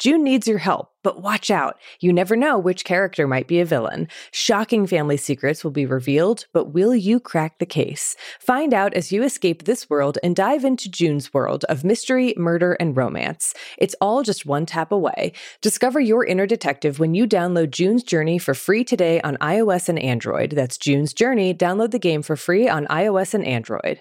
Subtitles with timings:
[0.00, 1.78] June needs your help, but watch out.
[2.00, 4.08] You never know which character might be a villain.
[4.32, 8.16] Shocking family secrets will be revealed, but will you crack the case?
[8.40, 12.78] Find out as you escape this world and dive into June's world of mystery, murder,
[12.80, 13.52] and romance.
[13.76, 15.34] It's all just one tap away.
[15.60, 19.98] Discover your inner detective when you download June's Journey for free today on iOS and
[19.98, 20.52] Android.
[20.52, 21.52] That's June's Journey.
[21.52, 24.00] Download the game for free on iOS and Android.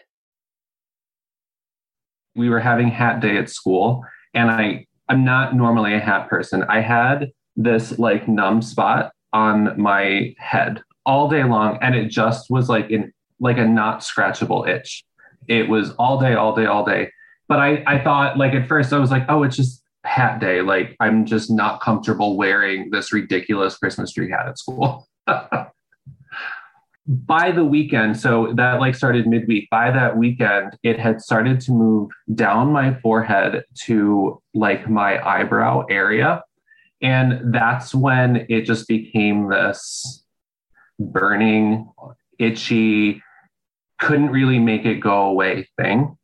[2.36, 6.63] We were having hat day at school, and I I'm not normally a hat person.
[6.69, 12.49] I had this like numb spot on my head all day long, and it just
[12.49, 15.03] was like in like a not scratchable itch.
[15.47, 17.11] It was all day, all day, all day.
[17.47, 20.61] But I, I thought like at first I was like, oh, it's just hat day.
[20.61, 25.07] Like I'm just not comfortable wearing this ridiculous Christmas tree hat at school.
[27.08, 31.72] by the weekend, so that like started midweek, by that weekend, it had started to
[31.72, 36.44] move down my forehead to like my eyebrow area.
[37.02, 40.23] And that's when it just became this
[41.00, 41.89] burning,
[42.38, 43.23] itchy,
[44.00, 46.17] couldn't really make it go away thing.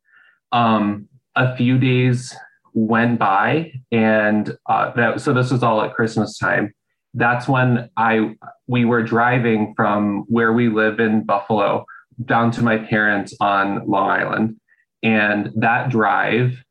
[0.52, 2.34] Um, a few days
[2.74, 6.74] went by, and uh, that so this was all at Christmas time
[7.16, 8.36] that's when I
[8.66, 11.86] we were driving from where we live in Buffalo
[12.24, 14.56] down to my parents on Long Island.
[15.02, 16.62] And that drive,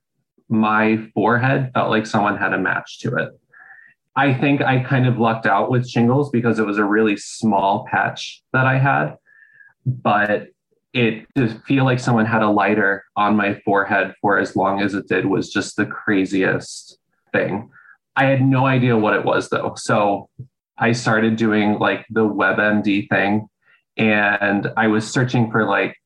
[0.48, 3.30] my forehead felt like someone had a match to it.
[4.16, 7.86] I think I kind of lucked out with shingles because it was a really small
[7.92, 9.16] patch that I had.
[9.86, 10.48] But
[10.94, 14.94] it to feel like someone had a lighter on my forehead for as long as
[14.94, 16.98] it did was just the craziest
[17.32, 17.70] thing.
[18.16, 19.74] I had no idea what it was though.
[19.76, 20.30] So
[20.78, 23.48] I started doing like the WebMD thing
[23.98, 25.98] and I was searching for like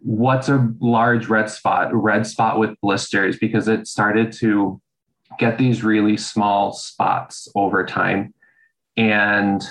[0.00, 4.80] what's a large red spot, red spot with blisters, because it started to
[5.38, 8.32] get these really small spots over time.
[8.96, 9.62] And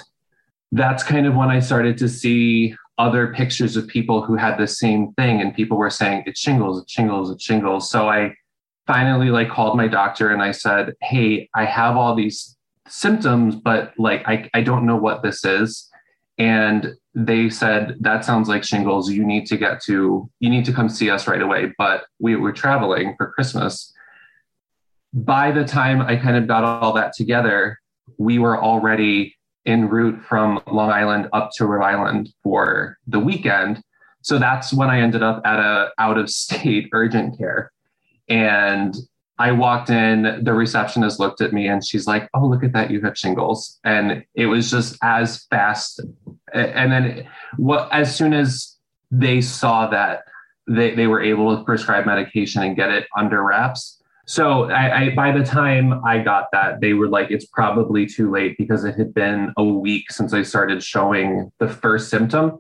[0.72, 4.68] that's kind of when I started to see other pictures of people who had the
[4.68, 7.90] same thing and people were saying it's shingles, it's shingles, it's shingles.
[7.90, 8.36] So I
[8.88, 12.56] finally like called my doctor and I said, Hey, I have all these
[12.88, 15.90] symptoms, but like I, I don't know what this is.
[16.38, 19.12] And they said, That sounds like shingles.
[19.12, 21.74] You need to get to, you need to come see us right away.
[21.78, 23.92] But we were traveling for Christmas.
[25.14, 27.80] By the time I kind of got all that together,
[28.18, 29.36] we were already
[29.66, 33.82] en route from Long Island up to Rhode Island for the weekend.
[34.22, 37.72] So that's when I ended up at a out of state urgent care
[38.28, 38.96] and
[39.38, 42.90] I walked in, the receptionist looked at me and she's like, Oh, look at that,
[42.90, 43.80] you have shingles.
[43.84, 46.00] And it was just as fast.
[46.54, 47.28] And then
[47.58, 48.78] what as soon as
[49.12, 50.24] they saw that
[50.68, 54.02] they, they were able to prescribe medication and get it under wraps.
[54.26, 58.32] So I, I by the time I got that, they were like, it's probably too
[58.32, 62.60] late because it had been a week since I started showing the first symptom.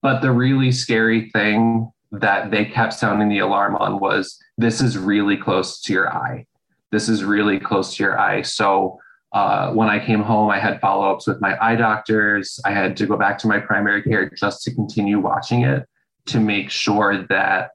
[0.00, 4.96] But the really scary thing that they kept sounding the alarm on was this is
[4.96, 6.46] really close to your eye.
[6.92, 8.42] This is really close to your eye.
[8.42, 8.98] So
[9.32, 12.60] uh, when I came home, I had follow ups with my eye doctors.
[12.64, 15.86] I had to go back to my primary care just to continue watching it
[16.26, 17.70] to make sure that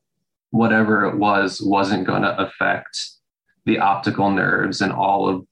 [0.52, 3.12] whatever it was wasn't going to affect
[3.66, 5.46] the optical nerves and all of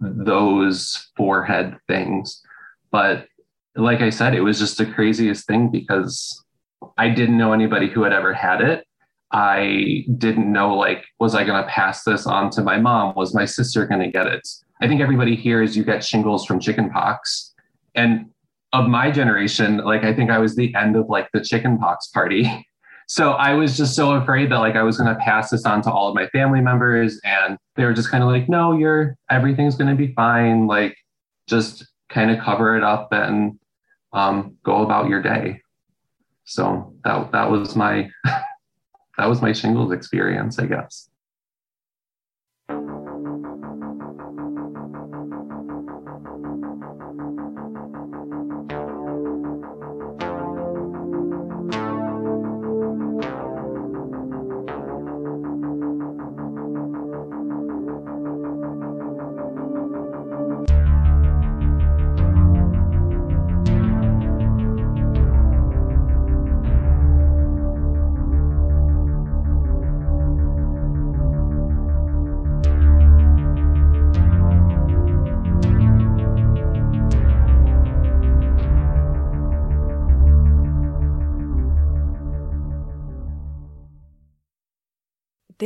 [0.00, 2.42] those forehead things.
[2.90, 3.26] But
[3.74, 6.44] like I said, it was just the craziest thing because
[6.98, 8.86] I didn't know anybody who had ever had it.
[9.32, 13.14] I didn't know like was I going to pass this on to my mom?
[13.16, 14.46] Was my sister going to get it?
[14.80, 17.54] I think everybody hears you get shingles from chickenpox,
[17.94, 18.26] and
[18.72, 22.50] of my generation, like I think I was the end of like the chickenpox party.
[23.08, 25.80] So I was just so afraid that like I was going to pass this on
[25.82, 29.16] to all of my family members, and they were just kind of like, "No, you're
[29.30, 30.66] everything's going to be fine.
[30.66, 30.96] Like,
[31.48, 33.60] just kind of cover it up and
[34.12, 35.60] um, go about your day."
[36.46, 41.10] So that that was my that was my shingles experience, I guess.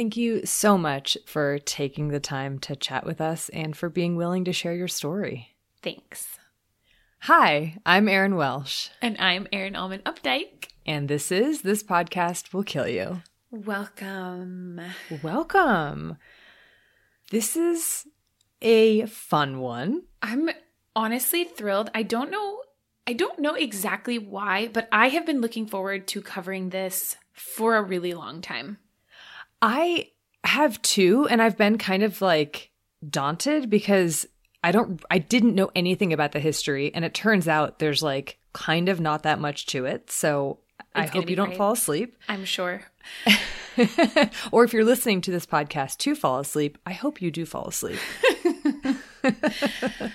[0.01, 4.17] Thank you so much for taking the time to chat with us and for being
[4.17, 5.55] willing to share your story.
[5.83, 6.39] Thanks.
[7.25, 8.89] Hi, I'm Erin Welsh.
[9.03, 10.69] And I'm Erin Allman Updike.
[10.87, 13.21] And this is This Podcast Will Kill You.
[13.51, 14.81] Welcome.
[15.23, 16.17] Welcome.
[17.31, 18.07] This is
[18.63, 20.05] a fun one.
[20.23, 20.49] I'm
[20.97, 21.91] honestly thrilled.
[21.95, 22.63] I don't know
[23.07, 27.77] I don't know exactly why, but I have been looking forward to covering this for
[27.77, 28.79] a really long time.
[29.63, 30.09] I
[30.45, 32.71] have too, and I've been kind of like
[33.09, 34.27] daunted because
[34.63, 38.39] I don't I didn't know anything about the history and it turns out there's like
[38.53, 40.11] kind of not that much to it.
[40.11, 40.59] So
[40.95, 41.59] I hope you don't great.
[41.59, 42.17] fall asleep.
[42.29, 42.83] I'm sure.
[44.53, 47.69] or if you're listening to this podcast to fall asleep, I hope you do fall
[47.69, 47.99] asleep.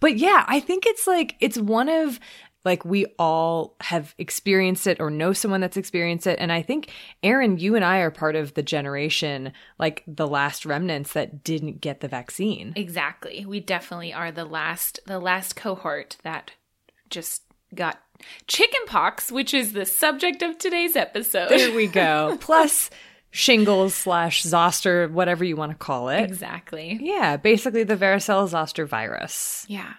[0.00, 2.20] but yeah, I think it's like it's one of
[2.66, 6.90] like we all have experienced it or know someone that's experienced it and I think
[7.22, 11.80] Erin you and I are part of the generation like the last remnants that didn't
[11.80, 12.72] get the vaccine.
[12.74, 13.46] Exactly.
[13.46, 16.50] We definitely are the last the last cohort that
[17.08, 17.42] just
[17.72, 18.00] got
[18.48, 21.50] chickenpox, which is the subject of today's episode.
[21.50, 22.36] There we go.
[22.40, 22.90] Plus
[23.30, 26.22] shingles slash zoster, whatever you want to call it.
[26.22, 26.98] exactly.
[27.00, 29.64] Yeah, basically the varicella zoster virus.
[29.68, 29.92] Yeah.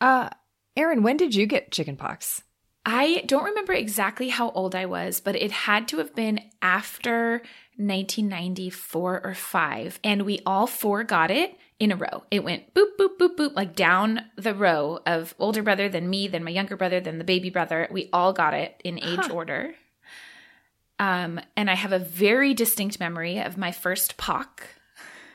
[0.00, 0.30] Uh,
[0.76, 2.42] Erin, when did you get chickenpox?
[2.84, 7.42] I don't remember exactly how old I was, but it had to have been after
[7.78, 10.00] 1994 or 5.
[10.04, 12.22] And we all four got it in a row.
[12.30, 16.28] It went boop, boop, boop, boop, like down the row of older brother, then me,
[16.28, 17.88] then my younger brother, then the baby brother.
[17.90, 19.34] We all got it in age Huh.
[19.34, 19.74] order.
[20.98, 24.68] Um, and I have a very distinct memory of my first pock.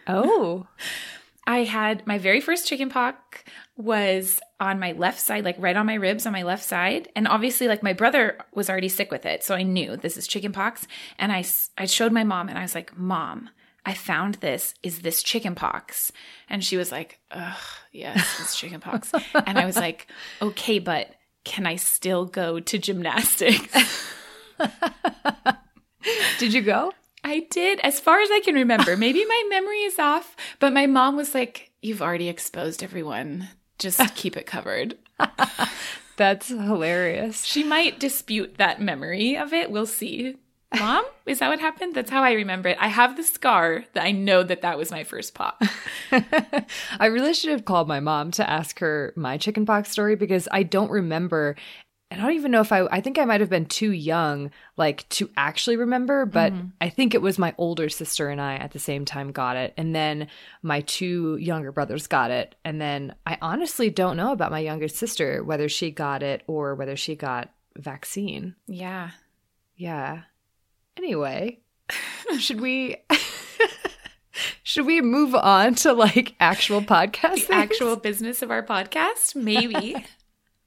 [0.07, 0.67] Oh,
[1.47, 3.43] I had my very first chicken pock
[3.75, 7.09] was on my left side, like right on my ribs on my left side.
[7.15, 9.43] And obviously, like my brother was already sick with it.
[9.43, 10.85] So I knew this is chicken pox.
[11.17, 11.43] And I,
[11.77, 13.49] I showed my mom and I was like, Mom,
[13.85, 14.75] I found this.
[14.83, 16.11] Is this chicken pox?
[16.47, 17.57] And she was like, Ugh,
[17.91, 19.11] yes, it's chicken pox.
[19.33, 20.07] and I was like,
[20.41, 21.07] Okay, but
[21.43, 24.05] can I still go to gymnastics?
[26.37, 26.93] did you go?
[27.23, 28.97] I did, as far as I can remember.
[28.97, 33.49] Maybe my memory is off, but my mom was like, You've already exposed everyone.
[33.79, 34.97] Just keep it covered.
[36.17, 37.43] That's hilarious.
[37.43, 39.71] She might dispute that memory of it.
[39.71, 40.37] We'll see.
[40.77, 41.95] Mom, is that what happened?
[41.95, 42.77] That's how I remember it.
[42.79, 45.61] I have the scar that I know that that was my first pop.
[46.11, 50.63] I really should have called my mom to ask her my chickenpox story because I
[50.63, 51.57] don't remember.
[52.11, 55.07] I don't even know if I, I think I might have been too young, like
[55.09, 56.67] to actually remember, but mm-hmm.
[56.81, 59.73] I think it was my older sister and I at the same time got it.
[59.77, 60.27] And then
[60.61, 62.55] my two younger brothers got it.
[62.65, 66.75] And then I honestly don't know about my younger sister, whether she got it or
[66.75, 68.55] whether she got vaccine.
[68.67, 69.11] Yeah.
[69.77, 70.23] Yeah.
[70.97, 71.59] Anyway,
[72.39, 72.97] should we
[74.63, 77.47] should we move on to like actual podcast?
[77.47, 79.33] The actual business of our podcast?
[79.33, 79.95] Maybe.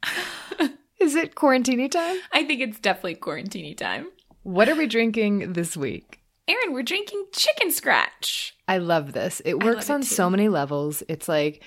[1.05, 2.19] Is it quarantini time?
[2.33, 4.09] I think it's definitely quarantini time.
[4.43, 6.21] What are we drinking this week?
[6.49, 8.55] Erin, we're drinking chicken scratch.
[8.69, 9.41] I love this.
[9.45, 11.03] It works love it on so many levels.
[11.09, 11.63] It's like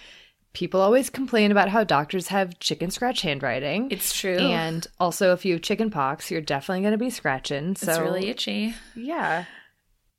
[0.54, 3.90] people always complain about how doctors have chicken scratch handwriting.
[3.92, 4.38] It's true.
[4.38, 7.76] and also if you have chicken pox, you're definitely going to be scratching.
[7.76, 8.74] So it's really itchy.
[8.96, 9.46] yeah.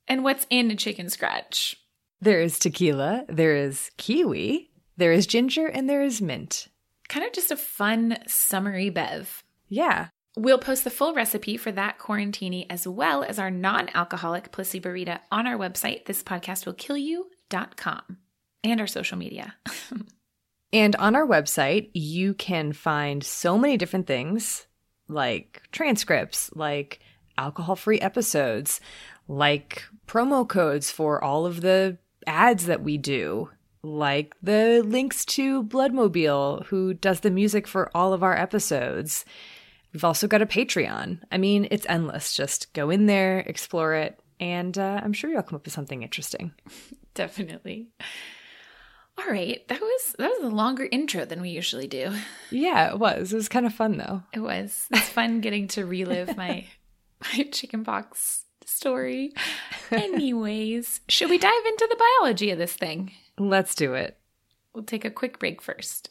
[0.07, 1.77] And what's in a chicken scratch?
[2.21, 6.69] There is tequila, there is kiwi, there is ginger, and there is mint.
[7.09, 9.43] Kind of just a fun summery bev.
[9.69, 10.09] Yeah.
[10.37, 15.47] We'll post the full recipe for that quarantini as well as our non-alcoholic placeborita on
[15.47, 18.19] our website, thispodcastwillkillyou.com,
[18.63, 19.55] and our social media.
[20.73, 24.67] And on our website, you can find so many different things
[25.09, 27.01] like transcripts, like
[27.39, 28.81] alcohol free episodes,
[29.27, 31.97] like promo codes for all of the
[32.27, 33.51] ads that we do,
[33.83, 39.25] like the links to Bloodmobile, who does the music for all of our episodes.
[39.93, 41.21] We've also got a Patreon.
[41.33, 42.35] I mean, it's endless.
[42.35, 46.03] Just go in there, explore it, and uh, I'm sure you'll come up with something
[46.03, 46.53] interesting.
[47.15, 47.89] Definitely.
[49.19, 52.13] All right, that was that was a longer intro than we usually do.
[52.51, 53.33] Yeah, it was.
[53.33, 54.23] It was kind of fun though.
[54.33, 54.87] It was.
[54.93, 56.67] It's fun getting to relive my
[57.37, 59.33] my chickenpox story.
[59.91, 63.13] Anyways, should we dive into the biology of this thing?
[63.39, 64.19] Let's do it.
[64.75, 66.11] We'll take a quick break first.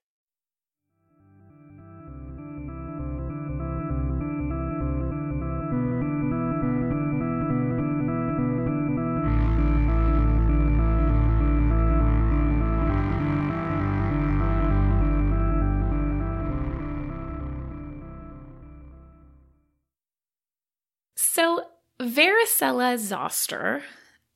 [22.21, 23.81] Varicella zoster,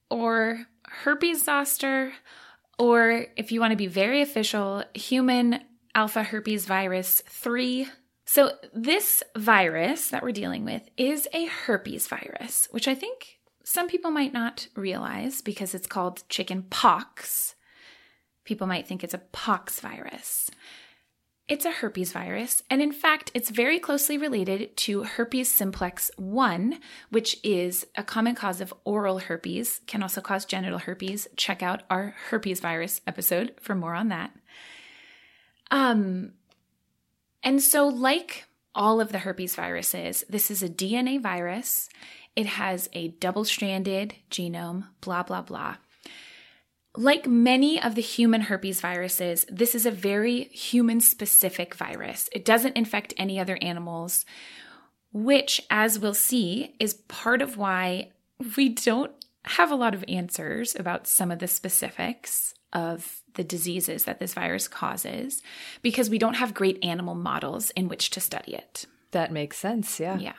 [0.10, 0.66] or
[1.04, 2.14] herpes zoster,
[2.80, 5.62] or if you want to be very official, human
[5.94, 7.88] alpha herpes virus 3.
[8.26, 13.88] So, this virus that we're dealing with is a herpes virus, which I think some
[13.88, 17.56] people might not realize because it's called chicken pox.
[18.46, 20.50] People might think it's a pox virus.
[21.48, 26.80] It's a herpes virus, and in fact, it's very closely related to herpes simplex 1,
[27.12, 31.28] which is a common cause of oral herpes, can also cause genital herpes.
[31.36, 34.32] Check out our herpes virus episode for more on that.
[35.70, 36.34] Um,
[37.44, 41.90] and so, like all of the herpes viruses, this is a DNA virus.
[42.36, 45.76] It has a double stranded genome, blah, blah, blah.
[46.98, 52.30] Like many of the human herpes viruses, this is a very human specific virus.
[52.32, 54.26] It doesn't infect any other animals,
[55.12, 58.10] which, as we'll see, is part of why
[58.58, 59.12] we don't
[59.46, 64.34] have a lot of answers about some of the specifics of the diseases that this
[64.34, 65.42] virus causes
[65.82, 68.86] because we don't have great animal models in which to study it.
[69.12, 70.18] That makes sense, yeah.
[70.18, 70.34] Yeah.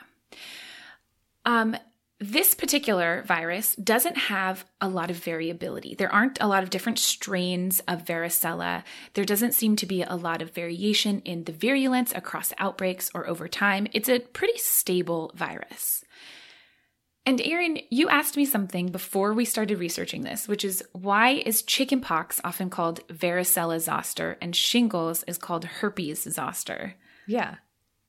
[1.45, 1.77] Um,
[2.19, 5.93] this particular virus doesn't have a lot of variability.
[5.93, 8.83] There aren't a lot of different strains of varicella.
[9.13, 13.27] There doesn't seem to be a lot of variation in the virulence across outbreaks or
[13.27, 13.87] over time.
[13.93, 16.03] It's a pretty stable virus.
[17.27, 21.61] And Erin, you asked me something before we started researching this, which is why is
[21.61, 26.95] chickenpox often called varicella zoster and shingles is called herpes zoster?
[27.27, 27.55] Yeah.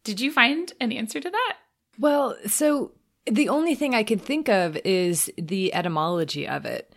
[0.05, 1.57] Did you find an answer to that?
[1.99, 2.93] Well, so
[3.31, 6.93] the only thing I can think of is the etymology of it.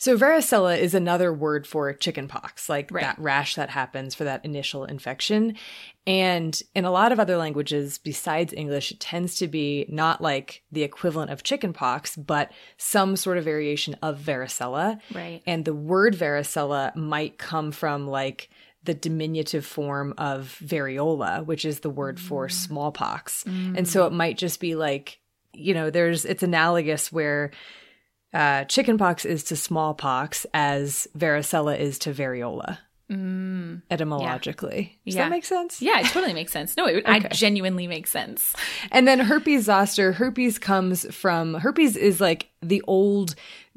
[0.00, 3.02] So varicella is another word for chickenpox, like Right.
[3.02, 5.56] that rash that happens for that initial infection.
[6.06, 10.62] And in a lot of other languages besides English, it tends to be not like
[10.70, 15.00] the equivalent of chickenpox, but some sort of variation of varicella.
[15.12, 15.42] Right.
[15.46, 18.50] And the word varicella might come from like
[18.84, 22.52] the diminutive form of variola, which is the word for mm.
[22.52, 23.44] smallpox.
[23.44, 24.06] And so mm.
[24.06, 25.18] it might just be like,
[25.58, 27.50] you know, there's it's analogous where
[28.32, 32.78] uh, chickenpox is to smallpox as varicella is to variola
[33.90, 34.98] etymologically.
[35.06, 35.24] Does Yeah.
[35.24, 35.80] that make sense?
[35.80, 36.76] Yeah, it totally makes sense.
[36.76, 37.28] No, it, I Okay.
[37.32, 38.54] genuinely makes sense.
[38.90, 43.34] And then herpes zoster, herpes comes from herpes is like the old,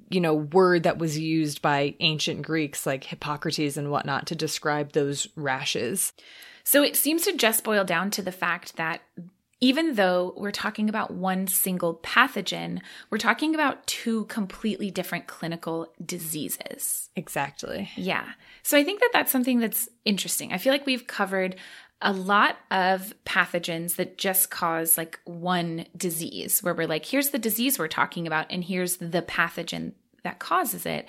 [0.10, 4.92] you know, word that was used by ancient Greeks like Hippocrates and whatnot to describe
[4.92, 6.14] those rashes.
[6.64, 9.02] So it seems to just boil down to the fact that
[9.62, 15.88] even though we're talking about one single pathogen, we're talking about two completely different clinical
[16.04, 17.10] diseases.
[17.16, 17.90] Exactly.
[17.96, 18.26] Yeah.
[18.64, 20.52] So I think that that's something that's interesting.
[20.52, 21.56] I feel like we've covered
[22.02, 27.38] a lot of pathogens that just cause like one disease, where we're like, here's the
[27.38, 31.08] disease we're talking about, and here's the pathogen that causes it.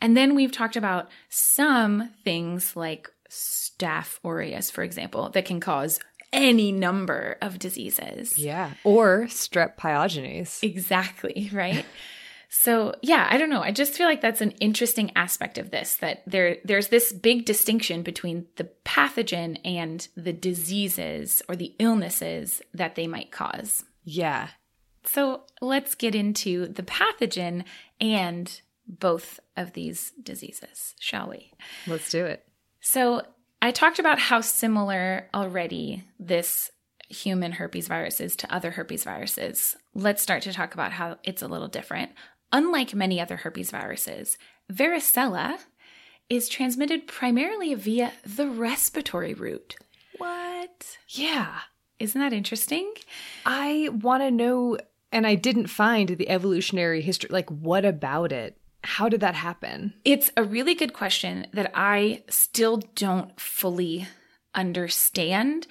[0.00, 6.00] And then we've talked about some things like Staph aureus, for example, that can cause
[6.32, 8.38] any number of diseases.
[8.38, 8.72] Yeah.
[8.84, 10.62] Or strep pyogenes.
[10.62, 11.84] Exactly, right?
[12.48, 13.62] so, yeah, I don't know.
[13.62, 17.44] I just feel like that's an interesting aspect of this that there there's this big
[17.44, 23.84] distinction between the pathogen and the diseases or the illnesses that they might cause.
[24.04, 24.48] Yeah.
[25.04, 27.64] So, let's get into the pathogen
[28.00, 31.52] and both of these diseases, shall we?
[31.86, 32.44] Let's do it.
[32.80, 33.22] So,
[33.62, 36.70] I talked about how similar already this
[37.08, 39.76] human herpes virus is to other herpes viruses.
[39.94, 42.12] Let's start to talk about how it's a little different.
[42.52, 44.38] Unlike many other herpes viruses,
[44.72, 45.58] varicella
[46.28, 49.76] is transmitted primarily via the respiratory route.
[50.16, 50.98] What?
[51.08, 51.58] Yeah.
[51.98, 52.92] Isn't that interesting?
[53.44, 54.78] I want to know,
[55.12, 57.28] and I didn't find the evolutionary history.
[57.30, 58.56] Like, what about it?
[58.82, 59.94] How did that happen?
[60.04, 64.08] It's a really good question that I still don't fully
[64.54, 65.66] understand.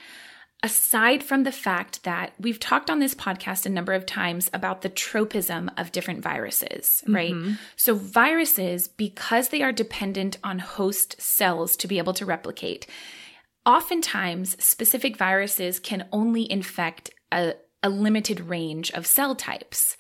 [0.61, 4.81] Aside from the fact that we've talked on this podcast a number of times about
[4.81, 7.31] the tropism of different viruses, right?
[7.31, 7.53] Mm-hmm.
[7.77, 12.87] So, viruses, because they are dependent on host cells to be able to replicate,
[13.65, 19.95] oftentimes specific viruses can only infect a, a limited range of cell types.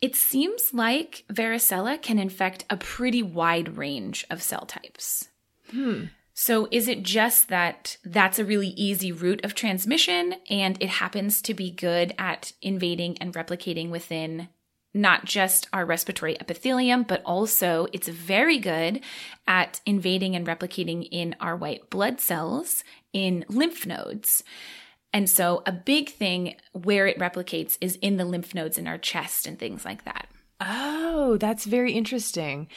[0.00, 5.28] It seems like varicella can infect a pretty wide range of cell types.
[5.70, 6.04] Hmm.
[6.34, 11.42] So, is it just that that's a really easy route of transmission and it happens
[11.42, 14.48] to be good at invading and replicating within
[14.94, 19.00] not just our respiratory epithelium, but also it's very good
[19.48, 24.44] at invading and replicating in our white blood cells in lymph nodes?
[25.12, 28.98] And so, a big thing where it replicates is in the lymph nodes in our
[28.98, 30.28] chest and things like that.
[30.60, 32.68] Oh, that's very interesting.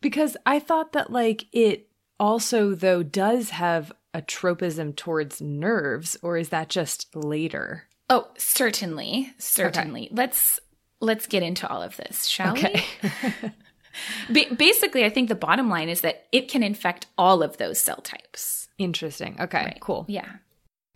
[0.00, 1.88] Because I thought that, like, it
[2.20, 7.84] also, though, does have a tropism towards nerves, or is that just later?
[8.10, 9.32] Oh, certainly.
[9.38, 10.06] Certainly.
[10.06, 10.14] Okay.
[10.14, 10.60] Let's
[11.00, 12.84] let's get into all of this, shall okay.
[14.30, 14.46] we?
[14.54, 18.00] basically, I think the bottom line is that it can infect all of those cell
[18.02, 18.68] types.
[18.78, 19.36] Interesting.
[19.40, 19.78] Okay, right.
[19.80, 20.04] cool.
[20.08, 20.28] Yeah.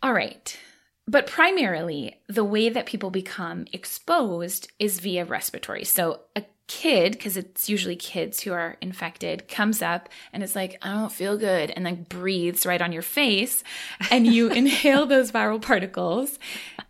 [0.03, 0.59] All right.
[1.07, 5.85] But primarily, the way that people become exposed is via respiratory.
[5.85, 10.79] So a kid, because it's usually kids who are infected, comes up and it's like,
[10.81, 13.65] I don't feel good, and then breathes right on your face,
[14.11, 16.39] and you inhale those viral particles.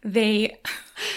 [0.03, 0.59] They.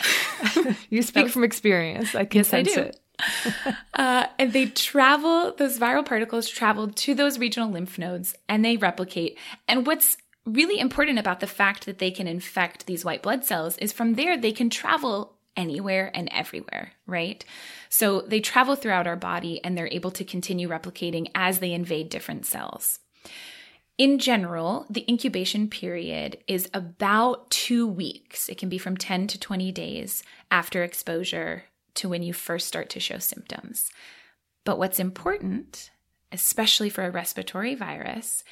[0.89, 2.15] you speak from experience.
[2.15, 2.81] I can yes, sense I do.
[2.81, 2.99] it.
[3.93, 8.77] uh, and they travel, those viral particles travel to those regional lymph nodes and they
[8.77, 9.38] replicate.
[9.67, 13.77] And what's really important about the fact that they can infect these white blood cells
[13.77, 17.43] is from there they can travel anywhere and everywhere, right?
[17.89, 22.10] So they travel throughout our body and they're able to continue replicating as they invade
[22.10, 22.99] different cells.
[23.97, 28.49] In general, the incubation period is about two weeks.
[28.49, 31.63] It can be from 10 to 20 days after exposure
[31.95, 33.89] to when you first start to show symptoms.
[34.65, 35.91] But what's important,
[36.34, 38.43] especially for a respiratory virus,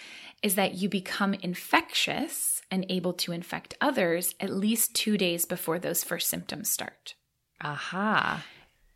[0.44, 5.80] is that you become infectious and able to infect others at least two days before
[5.80, 7.16] those first symptoms start.
[7.62, 8.44] Aha.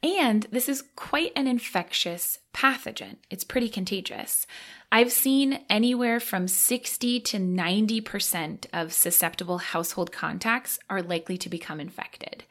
[0.03, 3.15] And this is quite an infectious pathogen.
[3.29, 4.45] It's pretty contagious.
[4.91, 11.79] I've seen anywhere from 60 to 90% of susceptible household contacts are likely to become
[11.79, 12.43] infected.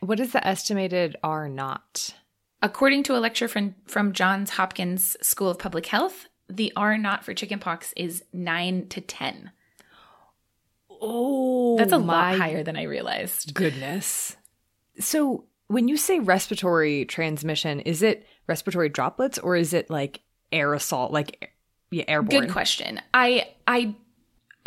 [0.00, 2.14] What is the estimated R naught?
[2.62, 7.24] According to a lecture from, from Johns Hopkins School of Public Health, the R naught
[7.24, 9.50] for chickenpox is nine to 10.
[11.00, 13.54] Oh, that's a lot higher than I realized.
[13.54, 14.36] Goodness.
[14.98, 20.20] So, when you say respiratory transmission, is it respiratory droplets or is it like
[20.52, 21.52] aerosol, like
[21.90, 22.42] yeah, airborne?
[22.42, 23.00] Good question.
[23.14, 23.94] I I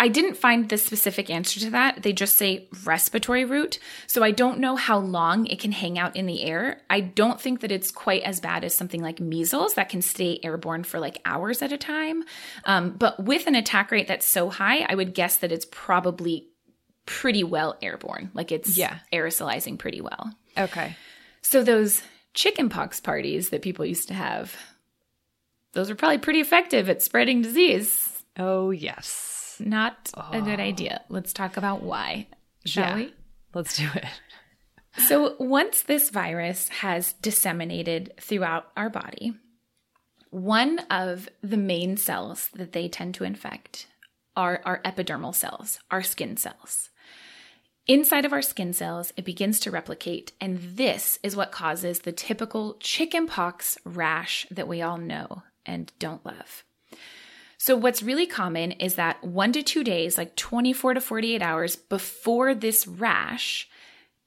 [0.04, 2.04] I didn't find the specific answer to that.
[2.04, 3.80] They just say respiratory route.
[4.06, 6.82] So I don't know how long it can hang out in the air.
[6.90, 10.42] I don't think that it's quite as bad as something like measles that can stay
[10.44, 12.26] airborne for like hours at a time.
[12.66, 16.50] Um, but with an attack rate that's so high, I would guess that it's probably
[17.06, 18.30] pretty well airborne.
[18.34, 18.98] Like it's yeah.
[19.14, 20.34] aerosolizing pretty well.
[20.58, 20.98] Okay.
[21.42, 22.02] So those
[22.34, 24.54] chickenpox parties that people used to have,
[25.72, 28.26] those are probably pretty effective at spreading disease.
[28.36, 29.33] Oh, yes
[29.66, 30.30] not oh.
[30.32, 31.02] a good idea.
[31.10, 32.28] Let's talk about why,
[32.66, 32.96] shall yeah.
[32.96, 33.14] we?
[33.54, 34.06] Let's do it.
[35.08, 39.34] so, once this virus has disseminated throughout our body,
[40.30, 43.88] one of the main cells that they tend to infect
[44.36, 46.90] are our epidermal cells, our skin cells.
[47.86, 52.14] Inside of our skin cells, it begins to replicate, and this is what causes the
[52.14, 56.64] typical chickenpox rash that we all know and don't love.
[57.66, 61.78] So, what's really common is that one to two days, like 24 to 48 hours
[61.78, 63.70] before this rash,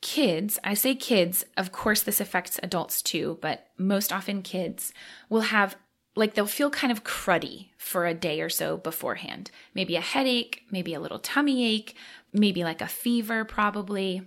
[0.00, 4.90] kids, I say kids, of course, this affects adults too, but most often kids
[5.28, 5.76] will have
[6.14, 9.50] like they'll feel kind of cruddy for a day or so beforehand.
[9.74, 11.94] Maybe a headache, maybe a little tummy ache,
[12.32, 14.22] maybe like a fever, probably.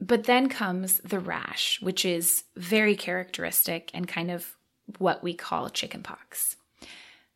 [0.00, 4.56] But then comes the rash, which is very characteristic and kind of
[4.98, 6.56] what we call chickenpox.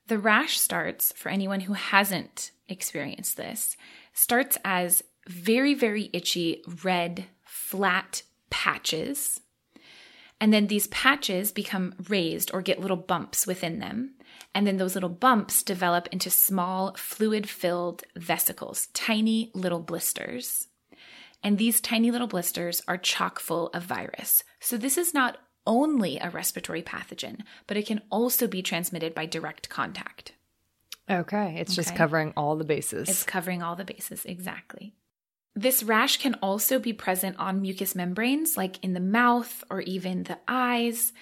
[0.06, 3.76] The rash starts, for anyone who hasn't experienced this,
[4.12, 9.40] starts as very, very itchy, red, flat patches.
[10.40, 14.14] And then these patches become raised or get little bumps within them.
[14.54, 20.68] And then those little bumps develop into small, fluid filled vesicles, tiny little blisters.
[21.42, 24.44] And these tiny little blisters are chock full of virus.
[24.60, 29.26] So this is not only a respiratory pathogen, but it can also be transmitted by
[29.26, 30.32] direct contact.
[31.10, 31.56] Okay.
[31.58, 31.76] It's okay.
[31.76, 33.08] just covering all the bases.
[33.08, 34.94] It's covering all the bases, exactly.
[35.54, 40.24] This rash can also be present on mucous membranes, like in the mouth or even
[40.24, 41.12] the eyes.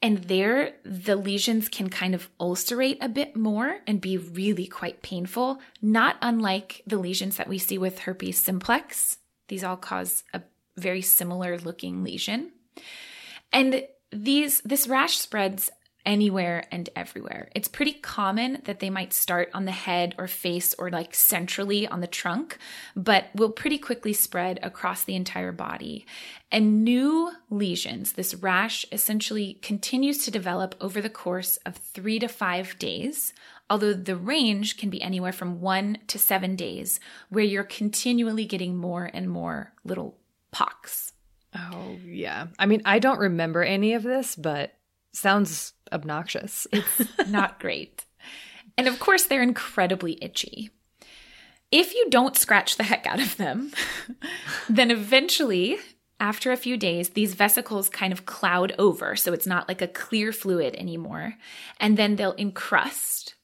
[0.00, 5.02] And there, the lesions can kind of ulcerate a bit more and be really quite
[5.02, 9.18] painful, not unlike the lesions that we see with herpes simplex.
[9.48, 10.42] These all cause a
[10.76, 12.50] very similar looking lesion.
[13.52, 15.70] And these this rash spreads
[16.04, 17.48] anywhere and everywhere.
[17.54, 21.86] It's pretty common that they might start on the head or face or like centrally
[21.86, 22.58] on the trunk,
[22.96, 26.06] but will pretty quickly spread across the entire body.
[26.50, 32.28] And new lesions, this rash essentially continues to develop over the course of three to
[32.28, 33.32] five days,
[33.70, 38.76] although the range can be anywhere from one to seven days, where you're continually getting
[38.76, 40.18] more and more little
[40.50, 41.11] pox.
[41.54, 42.48] Oh, yeah.
[42.58, 44.74] I mean, I don't remember any of this, but
[45.12, 46.66] sounds obnoxious.
[46.72, 48.04] It's not great.
[48.78, 50.70] And of course, they're incredibly itchy.
[51.70, 53.72] If you don't scratch the heck out of them,
[54.68, 55.78] then eventually,
[56.20, 59.16] after a few days, these vesicles kind of cloud over.
[59.16, 61.34] So it's not like a clear fluid anymore.
[61.80, 63.34] And then they'll encrust.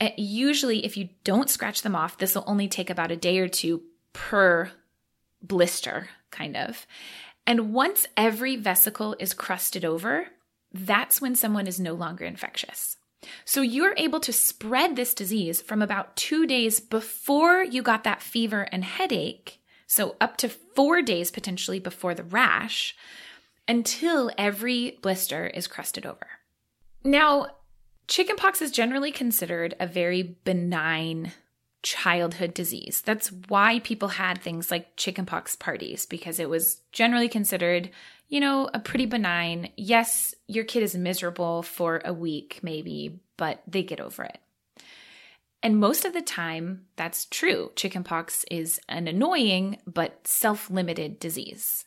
[0.00, 3.38] Uh, usually, if you don't scratch them off, this will only take about a day
[3.38, 3.82] or two
[4.12, 4.70] per
[5.40, 6.86] blister, kind of.
[7.46, 10.26] And once every vesicle is crusted over,
[10.72, 12.96] that's when someone is no longer infectious.
[13.44, 18.22] So you're able to spread this disease from about two days before you got that
[18.22, 22.96] fever and headache, so up to four days potentially before the rash,
[23.68, 26.26] until every blister is crusted over.
[27.04, 27.48] Now,
[28.08, 31.32] chickenpox is generally considered a very benign
[31.82, 33.02] childhood disease.
[33.04, 37.90] That's why people had things like chickenpox parties because it was generally considered,
[38.28, 39.70] you know, a pretty benign.
[39.76, 44.38] Yes, your kid is miserable for a week maybe, but they get over it.
[45.62, 47.70] And most of the time, that's true.
[47.76, 51.84] Chickenpox is an annoying but self limited disease.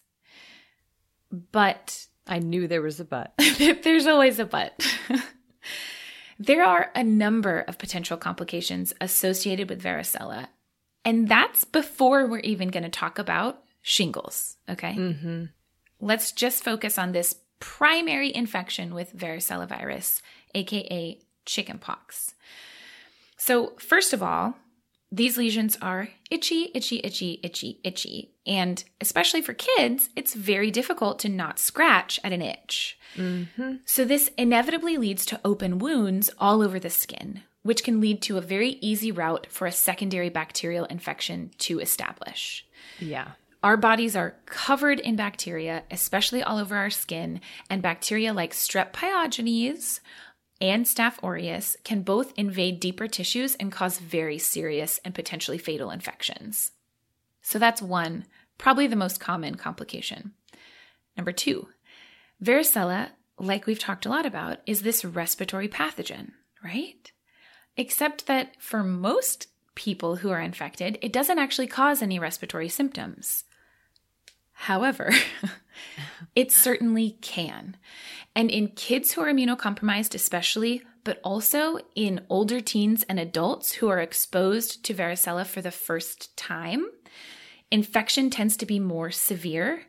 [1.51, 3.33] But I knew there was a but.
[3.83, 4.73] there's always a but.
[6.37, 10.47] There are a number of potential complications associated with varicella,
[11.03, 14.57] and that's before we're even going to talk about shingles.
[14.67, 14.93] Okay.
[14.93, 15.45] Mm-hmm.
[16.01, 20.21] Let's just focus on this primary infection with varicella virus,
[20.53, 22.35] aka chickenpox.
[23.37, 24.55] So, first of all,
[25.15, 28.31] these lesions are itchy, itchy, itchy, itchy, itchy.
[28.45, 32.99] And especially for kids, it's very difficult to not scratch at an itch.
[33.15, 33.75] Mm-hmm.
[33.85, 38.37] So, this inevitably leads to open wounds all over the skin, which can lead to
[38.37, 42.67] a very easy route for a secondary bacterial infection to establish.
[42.99, 43.31] Yeah.
[43.63, 48.91] Our bodies are covered in bacteria, especially all over our skin, and bacteria like strep
[48.91, 50.01] pyogenes
[50.61, 55.91] and Staph aureus can both invade deeper tissues and cause very serious and potentially fatal
[55.91, 56.71] infections.
[57.41, 58.25] So that's one,
[58.57, 60.33] probably the most common complication.
[61.17, 61.67] Number two,
[62.43, 66.31] varicella, like we've talked a lot about, is this respiratory pathogen,
[66.63, 67.11] right?
[67.77, 73.43] Except that for most people who are infected, it doesn't actually cause any respiratory symptoms.
[74.53, 75.11] However,
[76.35, 77.77] it certainly can.
[78.35, 83.87] And in kids who are immunocompromised, especially, but also in older teens and adults who
[83.87, 86.85] are exposed to varicella for the first time,
[87.71, 89.83] infection tends to be more severe.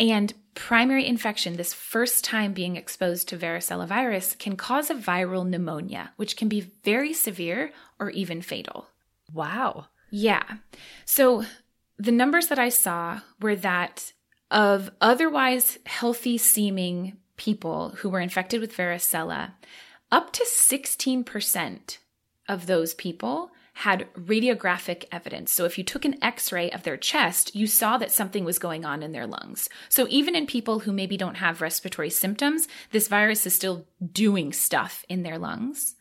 [0.00, 5.46] And primary infection, this first time being exposed to varicella virus, can cause a viral
[5.46, 8.86] pneumonia, which can be very severe or even fatal.
[9.32, 9.86] Wow.
[10.10, 10.44] Yeah.
[11.04, 11.44] So
[11.98, 14.12] the numbers that I saw were that
[14.50, 19.52] of otherwise healthy seeming people who were infected with varicella,
[20.10, 21.98] up to 16%
[22.48, 25.52] of those people had radiographic evidence.
[25.52, 28.58] So if you took an x ray of their chest, you saw that something was
[28.58, 29.68] going on in their lungs.
[29.88, 34.52] So even in people who maybe don't have respiratory symptoms, this virus is still doing
[34.52, 35.94] stuff in their lungs.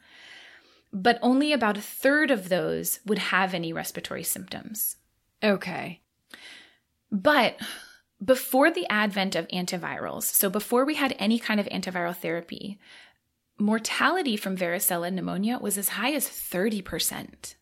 [0.91, 4.95] But only about a third of those would have any respiratory symptoms.
[5.43, 6.01] Okay.
[7.11, 7.59] But
[8.23, 12.79] before the advent of antivirals, so before we had any kind of antiviral therapy,
[13.59, 17.55] mortality from varicella pneumonia was as high as 30%.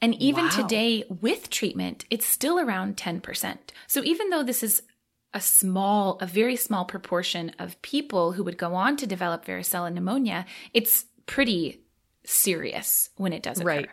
[0.00, 0.50] And even wow.
[0.50, 3.58] today, with treatment, it's still around 10%.
[3.86, 4.82] So even though this is
[5.32, 9.92] a small, a very small proportion of people who would go on to develop varicella
[9.92, 11.82] pneumonia, it's pretty
[12.24, 13.68] serious when it does occur.
[13.68, 13.88] Right.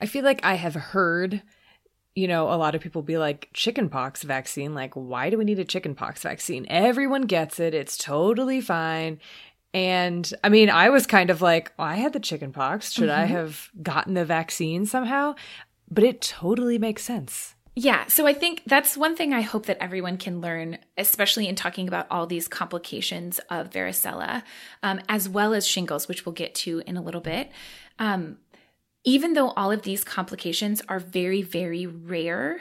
[0.00, 1.42] I feel like I have heard,
[2.18, 4.74] you know, a lot of people be like, chickenpox vaccine.
[4.74, 6.66] Like, why do we need a chickenpox vaccine?
[6.68, 7.74] Everyone gets it.
[7.74, 9.20] It's totally fine.
[9.72, 12.90] And I mean, I was kind of like, well, I had the chickenpox.
[12.90, 13.20] Should mm-hmm.
[13.20, 15.36] I have gotten the vaccine somehow?
[15.88, 17.54] But it totally makes sense.
[17.76, 18.06] Yeah.
[18.08, 21.86] So I think that's one thing I hope that everyone can learn, especially in talking
[21.86, 24.42] about all these complications of varicella,
[24.82, 27.52] um, as well as shingles, which we'll get to in a little bit.
[28.00, 28.38] Um,
[29.04, 32.60] even though all of these complications are very, very rare,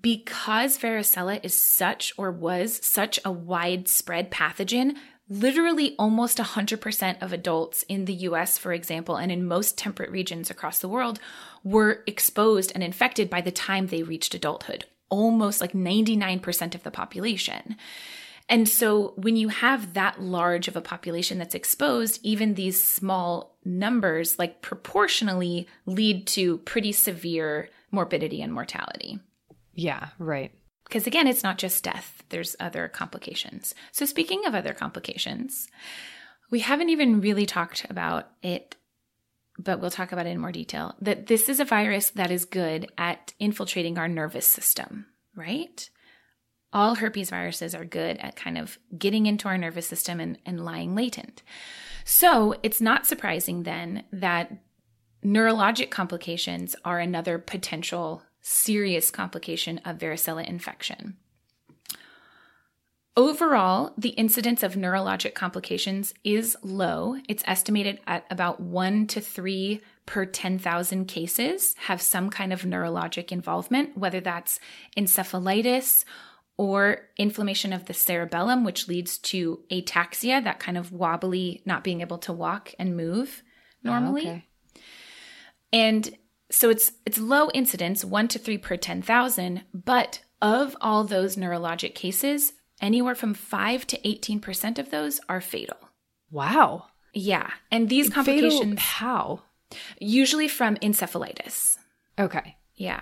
[0.00, 4.96] because varicella is such or was such a widespread pathogen,
[5.28, 10.50] literally almost 100% of adults in the US, for example, and in most temperate regions
[10.50, 11.18] across the world
[11.64, 16.90] were exposed and infected by the time they reached adulthood, almost like 99% of the
[16.90, 17.76] population.
[18.48, 23.58] And so when you have that large of a population that's exposed, even these small
[23.64, 29.18] numbers, like proportionally, lead to pretty severe morbidity and mortality.
[29.74, 30.52] Yeah, right.
[30.84, 33.74] Because again, it's not just death, there's other complications.
[33.90, 35.66] So, speaking of other complications,
[36.50, 38.76] we haven't even really talked about it,
[39.58, 40.94] but we'll talk about it in more detail.
[41.00, 45.90] That this is a virus that is good at infiltrating our nervous system, right?
[46.72, 50.64] All herpes viruses are good at kind of getting into our nervous system and, and
[50.64, 51.42] lying latent.
[52.04, 54.52] So, it's not surprising then that
[55.24, 61.16] neurologic complications are another potential serious complication of varicella infection.
[63.16, 67.16] Overall, the incidence of neurologic complications is low.
[67.30, 73.32] It's estimated at about 1 to 3 per 10,000 cases have some kind of neurologic
[73.32, 74.60] involvement, whether that's
[74.98, 76.04] encephalitis
[76.58, 82.00] or inflammation of the cerebellum, which leads to ataxia, that kind of wobbly, not being
[82.00, 83.42] able to walk and move
[83.84, 84.26] oh, normally.
[84.26, 84.44] Oh, okay.
[85.72, 86.16] And
[86.50, 91.94] so it's it's low incidence, 1 to 3 per 10,000, but of all those neurologic
[91.94, 95.76] cases, anywhere from 5 to 18% of those are fatal.
[96.30, 96.86] Wow.
[97.12, 97.50] Yeah.
[97.70, 99.42] And these complications fatal how?
[99.98, 101.78] Usually from encephalitis.
[102.18, 102.56] Okay.
[102.76, 103.00] Yeah.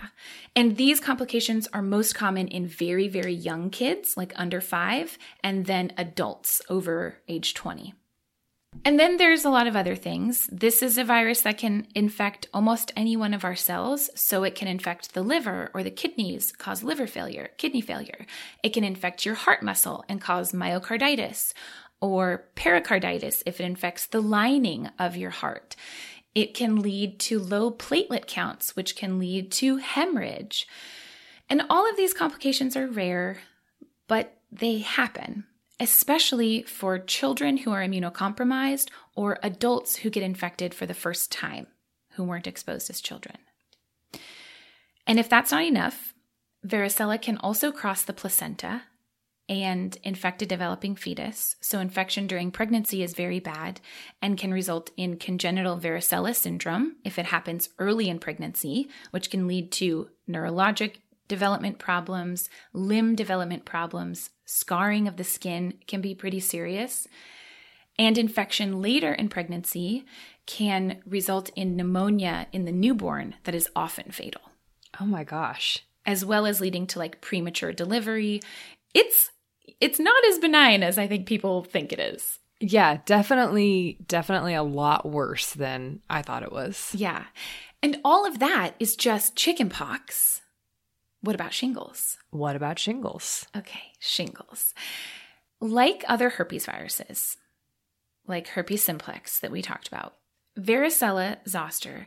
[0.55, 5.67] And these complications are most common in very, very young kids, like under five, and
[5.67, 7.95] then adults over age 20.
[8.85, 10.49] And then there's a lot of other things.
[10.51, 14.11] This is a virus that can infect almost any one of our cells.
[14.15, 18.27] So it can infect the liver or the kidneys, cause liver failure, kidney failure.
[18.63, 21.53] It can infect your heart muscle and cause myocarditis
[22.01, 25.77] or pericarditis if it infects the lining of your heart.
[26.35, 30.67] It can lead to low platelet counts, which can lead to hemorrhage.
[31.49, 33.39] And all of these complications are rare,
[34.09, 35.45] but they happen
[35.81, 41.67] especially for children who are immunocompromised or adults who get infected for the first time
[42.13, 43.37] who weren't exposed as children.
[45.07, 46.15] And if that's not enough,
[46.67, 48.83] varicella can also cross the placenta
[49.49, 51.57] and infect a developing fetus.
[51.61, 53.81] So, infection during pregnancy is very bad
[54.23, 59.47] and can result in congenital varicella syndrome if it happens early in pregnancy, which can
[59.47, 60.97] lead to neurologic
[61.29, 67.07] development problems, limb development problems, scarring of the skin can be pretty serious.
[67.99, 70.05] And infection later in pregnancy
[70.47, 74.43] can result in pneumonia in the newborn that is often fatal.
[75.01, 75.85] Oh my gosh.
[76.05, 78.43] As well as leading to like premature delivery.
[78.93, 79.31] It's
[79.81, 82.39] it's not as benign as I think people think it is.
[82.61, 86.95] Yeah, definitely definitely a lot worse than I thought it was.
[86.95, 87.25] Yeah.
[87.83, 90.41] And all of that is just chickenpox.
[91.21, 92.19] What about shingles?
[92.31, 93.47] What about shingles?
[93.57, 94.75] Okay, shingles.
[95.61, 97.37] Like other herpes viruses,
[98.27, 100.17] like herpes simplex that we talked about,
[100.59, 102.07] varicella zoster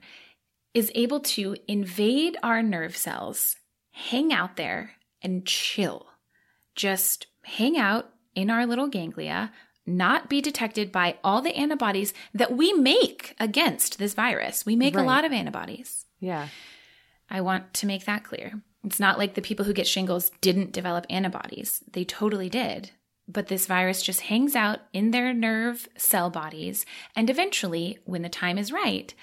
[0.73, 3.55] is able to invade our nerve cells,
[3.91, 4.91] hang out there,
[5.21, 6.05] and chill.
[6.75, 9.51] Just hang out in our little ganglia,
[9.85, 14.65] not be detected by all the antibodies that we make against this virus.
[14.65, 15.03] We make right.
[15.03, 16.05] a lot of antibodies.
[16.19, 16.49] Yeah.
[17.29, 18.61] I want to make that clear.
[18.83, 21.83] It's not like the people who get shingles didn't develop antibodies.
[21.91, 22.91] They totally did.
[23.29, 28.29] But this virus just hangs out in their nerve cell bodies, and eventually, when the
[28.29, 29.13] time is right,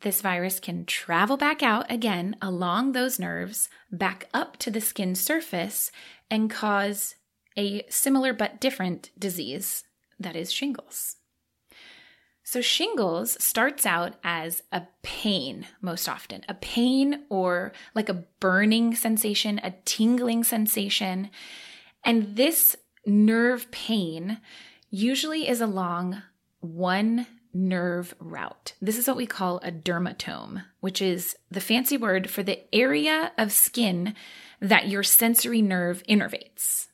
[0.00, 5.14] this virus can travel back out again along those nerves, back up to the skin
[5.14, 5.90] surface,
[6.30, 7.16] and cause
[7.56, 9.84] a similar but different disease
[10.18, 11.16] that is shingles.
[12.42, 18.94] So, shingles starts out as a pain most often, a pain or like a burning
[18.94, 21.30] sensation, a tingling sensation.
[22.04, 24.40] And this nerve pain
[24.90, 26.22] usually is along
[26.60, 28.74] one nerve route.
[28.80, 33.32] This is what we call a dermatome, which is the fancy word for the area
[33.36, 34.14] of skin
[34.60, 36.86] that your sensory nerve innervates.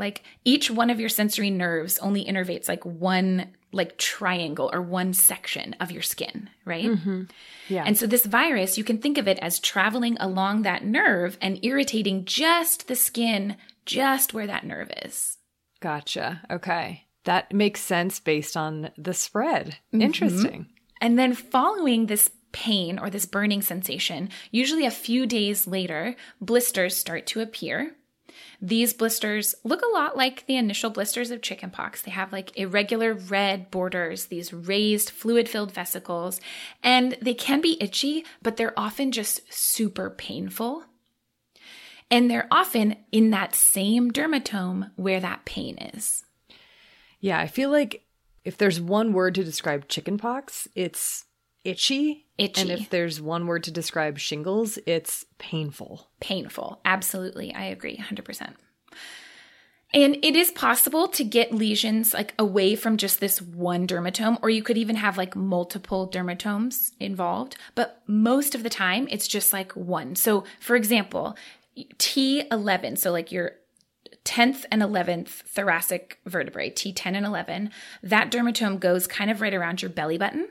[0.00, 5.12] Like each one of your sensory nerves only innervates like one like triangle or one
[5.12, 6.86] section of your skin, right?
[6.86, 7.24] Mm-hmm.
[7.68, 7.84] Yeah.
[7.86, 11.64] And so this virus, you can think of it as traveling along that nerve and
[11.64, 15.38] irritating just the skin, just where that nerve is.
[15.78, 16.42] Gotcha.
[16.50, 17.04] Okay.
[17.24, 19.76] That makes sense based on the spread.
[19.92, 20.00] Mm-hmm.
[20.00, 20.66] Interesting.
[21.00, 26.96] And then following this pain or this burning sensation, usually a few days later, blisters
[26.96, 27.94] start to appear.
[28.62, 32.02] These blisters look a lot like the initial blisters of chickenpox.
[32.02, 36.40] They have like irregular red borders, these raised fluid filled vesicles,
[36.82, 40.84] and they can be itchy, but they're often just super painful.
[42.10, 46.24] And they're often in that same dermatome where that pain is.
[47.20, 48.04] Yeah, I feel like
[48.44, 51.24] if there's one word to describe chickenpox, it's
[51.64, 52.26] itchy.
[52.38, 52.60] Itchy.
[52.60, 56.08] And if there's one word to describe shingles, it's painful.
[56.20, 56.80] Painful.
[56.84, 57.54] Absolutely.
[57.54, 58.54] I agree 100%.
[59.92, 64.48] And it is possible to get lesions like away from just this one dermatome, or
[64.48, 67.56] you could even have like multiple dermatomes involved.
[67.74, 70.14] But most of the time, it's just like one.
[70.14, 71.36] So, for example,
[71.76, 73.52] T11, so like your
[74.24, 77.70] 10th and 11th thoracic vertebrae, T10 and 11,
[78.04, 80.48] that dermatome goes kind of right around your belly button.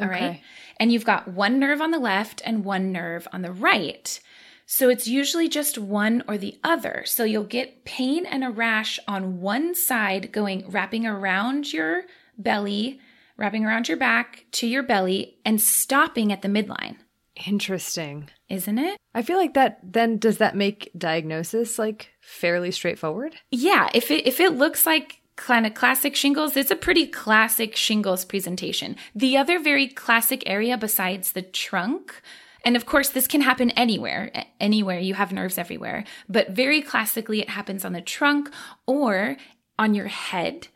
[0.00, 0.26] All okay.
[0.26, 0.42] right,
[0.78, 4.20] And you've got one nerve on the left and one nerve on the right.
[4.66, 7.02] So it's usually just one or the other.
[7.04, 12.04] So you'll get pain and a rash on one side going wrapping around your
[12.38, 13.00] belly,
[13.36, 16.98] wrapping around your back to your belly and stopping at the midline.
[17.46, 18.30] Interesting.
[18.48, 18.96] Isn't it?
[19.14, 23.36] I feel like that then does that make diagnosis like fairly straightforward?
[23.50, 27.74] Yeah, if it if it looks like kind of classic shingles, it's a pretty classic
[27.74, 28.96] shingles presentation.
[29.14, 32.20] The other very classic area besides the trunk,
[32.64, 37.40] and of course, this can happen anywhere, anywhere you have nerves everywhere, but very classically,
[37.40, 38.50] it happens on the trunk
[38.86, 39.36] or
[39.78, 40.68] on your head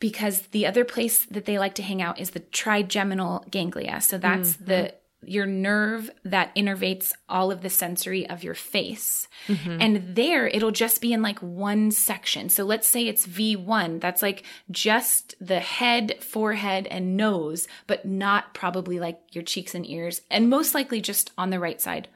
[0.00, 4.00] because the other place that they like to hang out is the trigeminal ganglia.
[4.00, 4.64] So that's mm-hmm.
[4.66, 9.28] the your nerve that innervates all of the sensory of your face.
[9.48, 9.78] Mm-hmm.
[9.80, 12.48] And there it'll just be in like one section.
[12.48, 14.00] So let's say it's V1.
[14.00, 19.88] That's like just the head, forehead, and nose, but not probably like your cheeks and
[19.88, 22.08] ears, and most likely just on the right side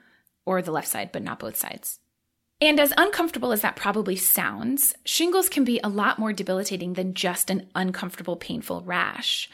[0.47, 2.01] or the left side, but not both sides.
[2.61, 7.15] And as uncomfortable as that probably sounds, shingles can be a lot more debilitating than
[7.15, 9.51] just an uncomfortable, painful rash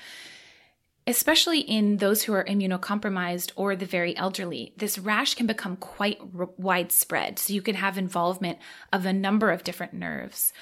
[1.07, 6.21] especially in those who are immunocompromised or the very elderly, this rash can become quite
[6.39, 7.39] r- widespread.
[7.39, 8.59] So you can have involvement
[8.93, 10.53] of a number of different nerves.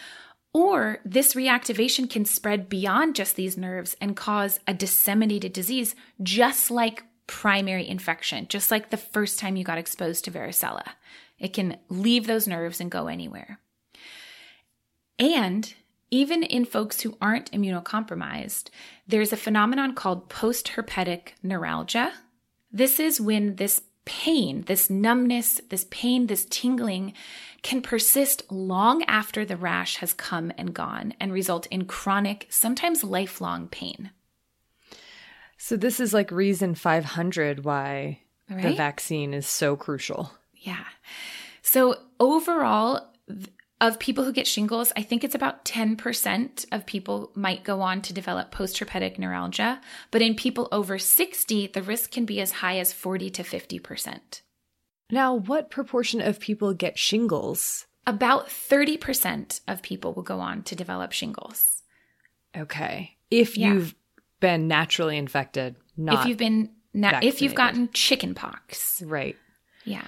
[0.54, 6.70] Or this reactivation can spread beyond just these nerves and cause a disseminated disease, just
[6.70, 10.84] like primary infection, just like the first time you got exposed to varicella.
[11.38, 13.60] It can leave those nerves and go anywhere.
[15.18, 15.72] And
[16.10, 18.70] even in folks who aren't immunocompromised,
[19.06, 22.12] there's a phenomenon called postherpetic neuralgia.
[22.72, 27.12] This is when this pain, this numbness, this pain, this tingling
[27.62, 33.04] can persist long after the rash has come and gone and result in chronic, sometimes
[33.04, 34.10] lifelong pain.
[35.58, 38.62] So, this is like reason 500 why right?
[38.62, 40.32] the vaccine is so crucial.
[40.54, 40.84] Yeah.
[41.62, 43.12] So, overall,
[43.80, 48.02] of people who get shingles, I think it's about 10% of people might go on
[48.02, 49.80] to develop postherpetic neuralgia.
[50.10, 54.42] But in people over 60, the risk can be as high as 40 to 50%.
[55.10, 57.86] Now, what proportion of people get shingles?
[58.06, 61.82] About 30% of people will go on to develop shingles.
[62.56, 63.16] Okay.
[63.30, 63.74] If yeah.
[63.74, 63.94] you've
[64.40, 69.02] been naturally infected, not if you've been na- if you've gotten chickenpox.
[69.02, 69.36] Right.
[69.84, 70.06] Yeah.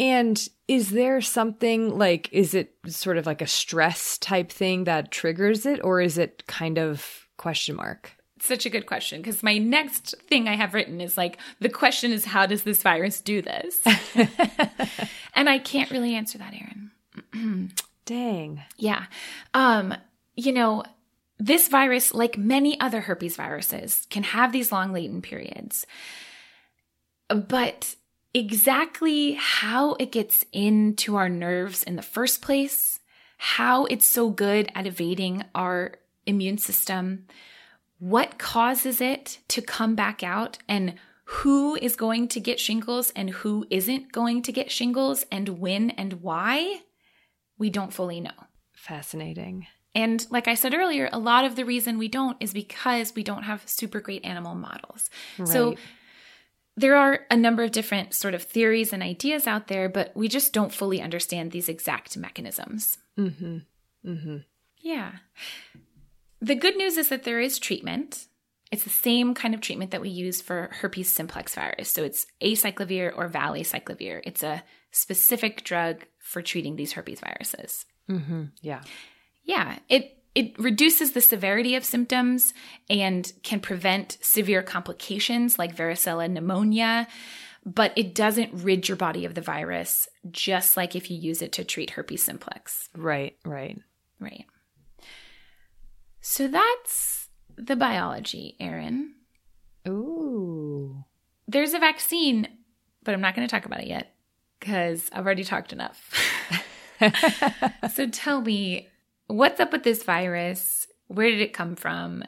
[0.00, 5.10] And is there something like, is it sort of like a stress type thing that
[5.10, 8.12] triggers it, or is it kind of question mark?
[8.40, 12.12] Such a good question because my next thing I have written is like, the question
[12.12, 13.80] is, how does this virus do this?
[15.34, 17.70] and I can't really answer that, Erin.
[18.04, 18.62] Dang.
[18.76, 19.06] Yeah.
[19.54, 19.94] Um,
[20.34, 20.82] you know,
[21.38, 25.86] this virus, like many other herpes viruses, can have these long latent periods.
[27.28, 27.94] But
[28.34, 32.98] exactly how it gets into our nerves in the first place,
[33.38, 35.94] how it's so good at evading our
[36.26, 37.26] immune system,
[37.98, 40.94] what causes it to come back out and
[41.26, 45.90] who is going to get shingles and who isn't going to get shingles and when
[45.90, 46.82] and why,
[47.56, 48.30] we don't fully know.
[48.74, 49.66] Fascinating.
[49.94, 53.22] And like I said earlier, a lot of the reason we don't is because we
[53.22, 55.08] don't have super great animal models.
[55.38, 55.48] Right.
[55.48, 55.76] So
[56.76, 60.28] there are a number of different sort of theories and ideas out there, but we
[60.28, 62.98] just don't fully understand these exact mechanisms.
[63.18, 63.58] Mm-hmm.
[64.06, 64.36] Mm-hmm.
[64.80, 65.12] Yeah.
[66.40, 68.26] The good news is that there is treatment.
[68.72, 71.90] It's the same kind of treatment that we use for herpes simplex virus.
[71.90, 74.22] So it's acyclovir or valacyclovir.
[74.24, 77.86] It's a specific drug for treating these herpes viruses.
[78.10, 78.44] Mm-hmm.
[78.62, 78.82] Yeah.
[79.44, 79.78] Yeah.
[79.88, 82.52] It it reduces the severity of symptoms
[82.90, 87.06] and can prevent severe complications like varicella pneumonia,
[87.64, 91.52] but it doesn't rid your body of the virus, just like if you use it
[91.52, 92.88] to treat herpes simplex.
[92.96, 93.80] Right, right.
[94.20, 94.46] Right.
[96.20, 99.14] So that's the biology, Erin.
[99.86, 101.04] Ooh.
[101.46, 102.48] There's a vaccine,
[103.02, 104.14] but I'm not going to talk about it yet
[104.58, 106.10] because I've already talked enough.
[107.92, 108.88] so tell me,
[109.26, 110.86] what's up with this virus?
[111.08, 112.24] Where did it come from?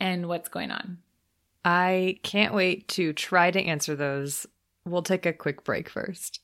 [0.00, 0.98] And what's going on?
[1.64, 4.46] I can't wait to try to answer those.
[4.84, 6.40] We'll take a quick break first.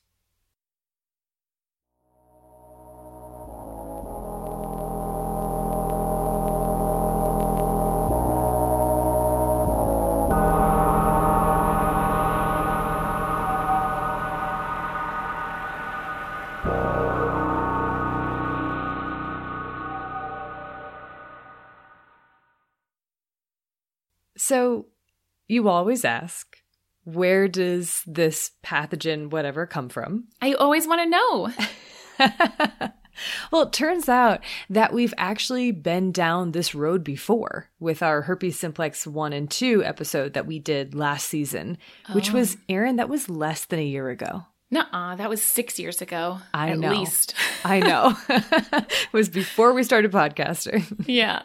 [25.55, 26.57] You always ask,
[27.05, 30.25] where does this pathogen, whatever, come from?
[30.41, 32.89] I always want to know.
[33.51, 38.59] well, it turns out that we've actually been down this road before with our herpes
[38.59, 41.77] simplex 1 and 2 episode that we did last season,
[42.09, 42.13] oh.
[42.13, 42.63] which was, oh.
[42.69, 44.43] Aaron, that was less than a year ago.
[44.71, 46.39] Nuh-uh, that was six years ago.
[46.53, 46.89] I at know.
[46.89, 47.33] least.
[47.63, 48.17] I know.
[48.29, 51.05] it was before we started podcasting.
[51.07, 51.43] Yeah.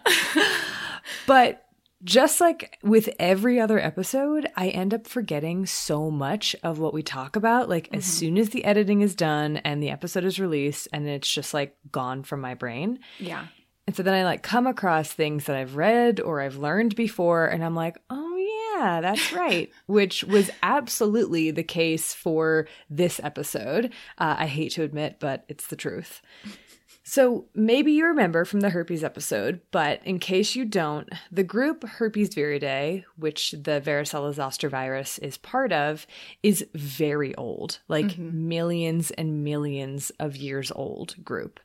[1.26, 1.64] but
[2.02, 7.02] just like with every other episode, I end up forgetting so much of what we
[7.02, 7.68] talk about.
[7.68, 7.96] Like, mm-hmm.
[7.96, 11.52] as soon as the editing is done and the episode is released, and it's just
[11.52, 13.00] like gone from my brain.
[13.18, 13.46] Yeah.
[13.86, 17.46] And so then I like come across things that I've read or I've learned before,
[17.46, 18.36] and I'm like, oh,
[18.76, 19.70] yeah, that's right.
[19.86, 23.86] Which was absolutely the case for this episode.
[24.16, 26.22] Uh, I hate to admit, but it's the truth.
[27.10, 31.82] So maybe you remember from the herpes episode, but in case you don't, the group
[31.82, 36.06] Herpes viridae, which the varicella zoster virus is part of,
[36.44, 38.46] is very old, like mm-hmm.
[38.48, 41.58] millions and millions of years old group.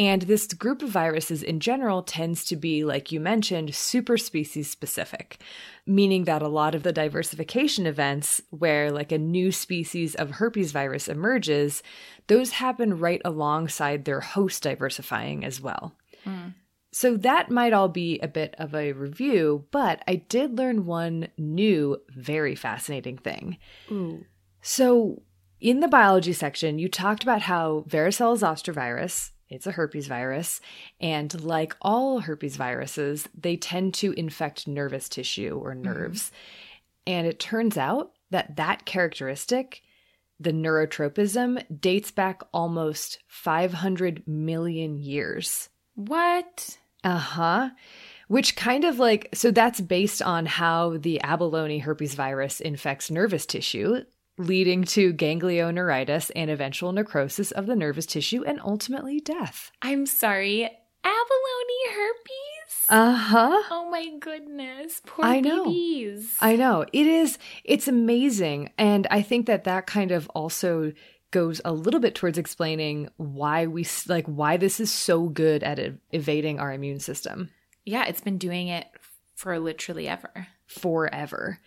[0.00, 4.70] And this group of viruses in general tends to be, like you mentioned, super species
[4.70, 5.42] specific,
[5.84, 10.72] meaning that a lot of the diversification events where like a new species of herpes
[10.72, 11.82] virus emerges,
[12.28, 15.94] those happen right alongside their host diversifying as well.
[16.24, 16.54] Mm.
[16.92, 21.28] So that might all be a bit of a review, but I did learn one
[21.36, 23.58] new, very fascinating thing.
[23.92, 24.24] Ooh.
[24.62, 25.20] So
[25.60, 30.60] in the biology section, you talked about how varicella zoster virus, it's a herpes virus.
[31.00, 35.82] And like all herpes viruses, they tend to infect nervous tissue or mm-hmm.
[35.82, 36.22] nerves.
[36.22, 37.12] Mm-hmm.
[37.12, 39.82] And it turns out that that characteristic,
[40.38, 45.68] the neurotropism, dates back almost 500 million years.
[45.94, 46.78] What?
[47.02, 47.70] Uh huh.
[48.28, 53.44] Which kind of like, so that's based on how the abalone herpes virus infects nervous
[53.44, 54.04] tissue
[54.40, 59.70] leading to ganglioneuritis and eventual necrosis of the nervous tissue and ultimately death.
[59.82, 62.86] I'm sorry, abalone herpes?
[62.88, 63.62] Uh huh.
[63.70, 65.00] Oh my goodness.
[65.06, 65.64] Poor I know.
[65.66, 66.34] babies.
[66.40, 66.84] I know.
[66.92, 68.70] It is, it's amazing.
[68.78, 70.92] And I think that that kind of also
[71.30, 75.78] goes a little bit towards explaining why we like why this is so good at
[75.78, 77.50] ev- evading our immune system.
[77.84, 78.86] Yeah, it's been doing it
[79.36, 80.48] for literally ever.
[80.66, 81.60] Forever.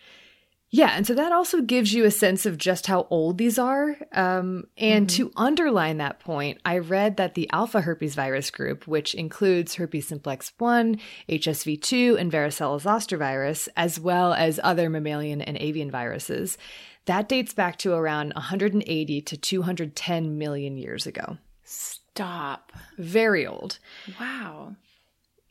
[0.74, 3.96] Yeah, and so that also gives you a sense of just how old these are.
[4.10, 5.28] Um, and mm-hmm.
[5.28, 10.08] to underline that point, I read that the alpha herpes virus group, which includes herpes
[10.08, 10.98] simplex 1,
[11.28, 16.58] HSV2, and varicella zoster virus, as well as other mammalian and avian viruses,
[17.04, 21.38] that dates back to around 180 to 210 million years ago.
[21.62, 22.72] Stop.
[22.98, 23.78] Very old.
[24.18, 24.74] Wow.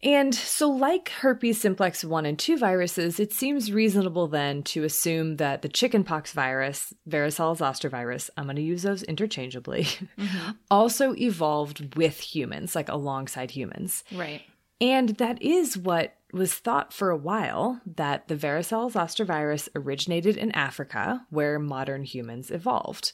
[0.04, 5.38] And so, like herpes simplex 1 and 2 viruses, it seems reasonable then to assume
[5.38, 10.51] that the chickenpox virus, varicella zoster virus, I'm going to use those interchangeably, mm-hmm.
[10.72, 14.04] also evolved with humans, like alongside humans.
[14.14, 14.41] Right.
[14.82, 20.36] And that is what was thought for a while that the varicella zoster virus originated
[20.36, 23.14] in Africa, where modern humans evolved.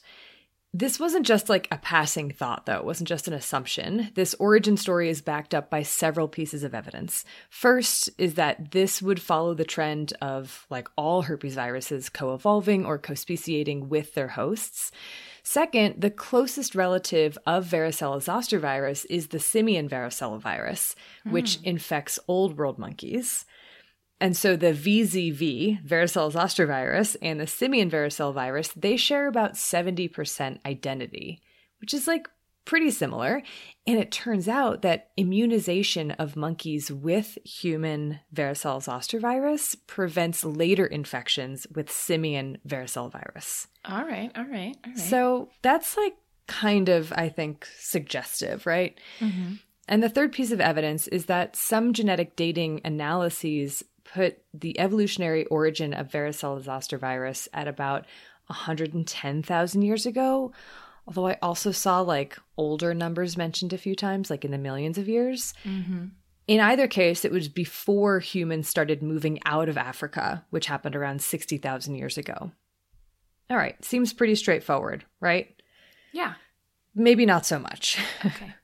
[0.72, 2.76] This wasn't just like a passing thought, though.
[2.76, 4.10] It wasn't just an assumption.
[4.14, 7.24] This origin story is backed up by several pieces of evidence.
[7.48, 12.86] First is that this would follow the trend of like all herpes viruses co evolving
[12.86, 14.92] or co speciating with their hosts.
[15.42, 20.94] Second, the closest relative of varicella zoster virus is the simian varicella virus,
[21.24, 21.64] which hmm.
[21.64, 23.44] infects old world monkeys.
[24.20, 29.54] And so the VZV, varicella zoster virus, and the simian varicella virus, they share about
[29.54, 31.40] 70% identity,
[31.80, 32.28] which is like
[32.66, 33.42] pretty similar.
[33.86, 40.86] And it turns out that immunization of monkeys with human varicella zoster virus prevents later
[40.86, 43.66] infections with simian varicella virus.
[43.86, 44.98] All right, all right, all right.
[44.98, 46.14] So that's like
[46.46, 48.98] kind of, I think, suggestive, right?
[49.20, 49.60] Mhm.
[49.88, 55.44] And the third piece of evidence is that some genetic dating analyses put the evolutionary
[55.46, 58.06] origin of varicella zoster virus at about
[58.46, 60.52] 110,000 years ago.
[61.06, 64.98] Although I also saw like older numbers mentioned a few times, like in the millions
[64.98, 65.54] of years.
[65.64, 66.10] Mhm.
[66.46, 71.22] In either case, it was before humans started moving out of Africa, which happened around
[71.22, 72.50] 60,000 years ago.
[73.48, 75.60] All right, seems pretty straightforward, right?
[76.12, 76.34] yeah.
[76.92, 77.98] Maybe not so much.
[78.24, 78.52] Okay.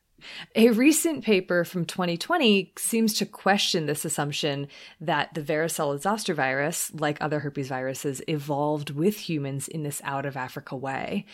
[0.54, 4.68] A recent paper from 2020 seems to question this assumption
[5.00, 10.26] that the varicella zoster virus, like other herpes viruses, evolved with humans in this out
[10.26, 11.26] of Africa way.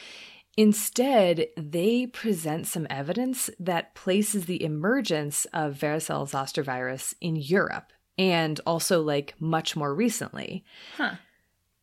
[0.56, 7.92] Instead, they present some evidence that places the emergence of varicella zoster virus in Europe
[8.18, 10.64] and also like much more recently.
[10.96, 11.14] Huh.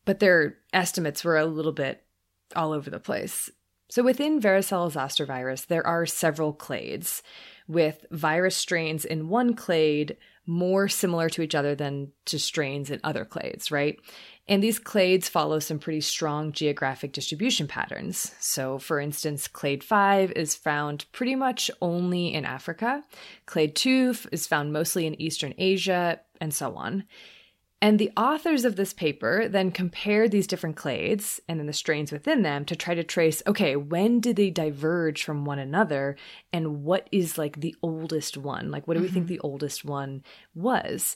[0.06, 2.04] But their estimates were a little bit
[2.56, 3.50] all over the place.
[3.90, 7.22] So within varicella zoster virus, there are several clades,
[7.68, 13.00] with virus strains in one clade more similar to each other than to strains in
[13.04, 14.00] other clades, right?
[14.48, 18.34] And these clades follow some pretty strong geographic distribution patterns.
[18.40, 23.04] So, for instance, clade 5 is found pretty much only in Africa,
[23.46, 27.04] clade 2 is found mostly in Eastern Asia, and so on.
[27.82, 32.12] And the authors of this paper then compared these different clades and then the strains
[32.12, 36.18] within them to try to trace okay, when did they diverge from one another
[36.52, 38.70] and what is like the oldest one?
[38.70, 40.24] Like, what do we think the oldest one
[40.54, 41.16] was?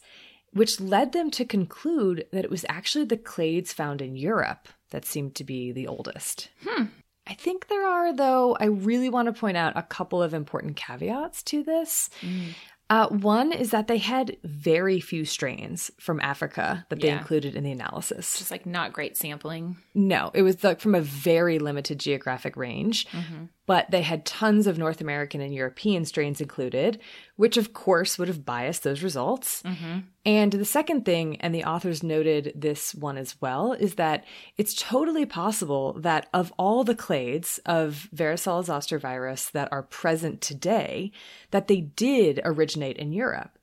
[0.53, 5.05] Which led them to conclude that it was actually the clades found in Europe that
[5.05, 6.49] seemed to be the oldest.
[6.65, 6.85] Hmm.
[7.25, 10.75] I think there are, though, I really want to point out a couple of important
[10.75, 12.09] caveats to this.
[12.21, 12.53] Mm.
[12.93, 17.17] Uh, one is that they had very few strains from Africa that they Yeah.
[17.17, 18.37] included in the analysis.
[18.37, 19.77] Just like not great sampling.
[19.95, 23.49] No, it was like from a very limited geographic range, Mhm.
[23.65, 26.99] But they had tons of North American and European strains included,
[27.37, 29.63] which of course would have biased those results.
[29.63, 29.99] Mm-hmm.
[30.25, 34.25] And the second thing, and the authors noted this one as well, is that
[34.57, 40.41] it's totally possible that of all the clades of varicella zoster virus that are present
[40.41, 41.11] today,
[41.51, 43.57] that they did originate in Europe,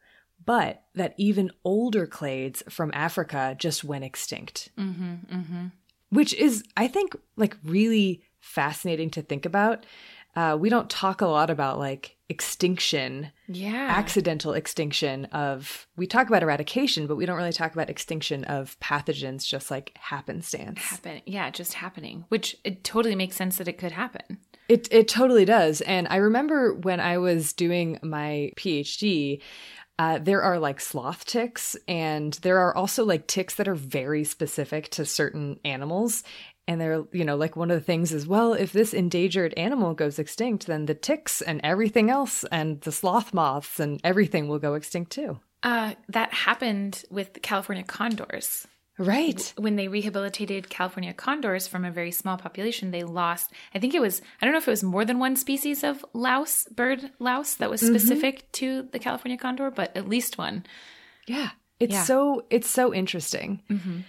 [0.44, 5.14] but that even older clades from Africa just went extinct Mm-hmm.
[5.34, 5.66] Mm-hmm.
[6.08, 9.84] which is i think like really fascinating to think about
[10.36, 13.88] uh, we don't talk a lot about like extinction Yeah.
[13.98, 18.78] accidental extinction of we talk about eradication but we don't really talk about extinction of
[18.80, 21.20] pathogens just like happenstance happen.
[21.26, 22.24] Yeah, just happening.
[22.28, 24.38] Which it totally makes sense that it could happen.
[24.68, 25.80] It it totally does.
[25.80, 29.40] And I remember when I was doing my PhD,
[29.98, 34.24] uh, there are like sloth ticks, and there are also like ticks that are very
[34.24, 36.22] specific to certain animals.
[36.70, 39.92] And they're, you know, like one of the things is, well, if this endangered animal
[39.92, 44.60] goes extinct, then the ticks and everything else, and the sloth moths and everything will
[44.60, 45.40] go extinct too.
[45.64, 48.68] Uh, that happened with the California condors.
[48.98, 49.52] Right.
[49.56, 54.00] When they rehabilitated California condors from a very small population, they lost, I think it
[54.00, 57.56] was, I don't know if it was more than one species of louse, bird louse,
[57.56, 60.64] that was specific to the California condor, but at least one.
[61.26, 61.50] Yeah.
[61.80, 62.04] It's Yeah.
[62.04, 63.62] so it's so interesting.
[63.68, 64.00] Mm-hmm.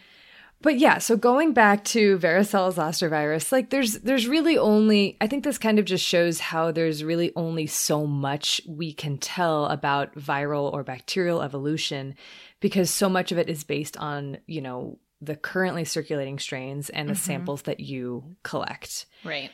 [0.61, 5.27] But yeah, so going back to varicella zoster virus, like there's there's really only I
[5.27, 9.65] think this kind of just shows how there's really only so much we can tell
[9.65, 12.15] about viral or bacterial evolution
[12.59, 17.09] because so much of it is based on, you know, the currently circulating strains and
[17.09, 17.21] the mm-hmm.
[17.21, 19.05] samples that you collect.
[19.23, 19.51] Right.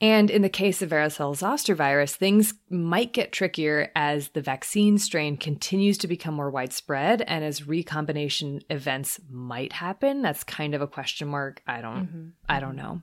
[0.00, 4.98] And in the case of varicella zoster virus, things might get trickier as the vaccine
[4.98, 10.20] strain continues to become more widespread and as recombination events might happen.
[10.20, 11.62] That's kind of a question mark.
[11.66, 12.28] I don't Mm-hmm.
[12.48, 13.00] I don't know.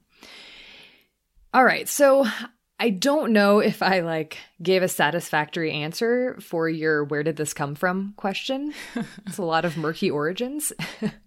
[1.54, 1.90] All right.
[1.90, 2.48] So I
[2.84, 7.54] I don't know if I like gave a satisfactory answer for your where did this
[7.54, 8.74] come from question.
[9.26, 10.74] it's a lot of murky origins.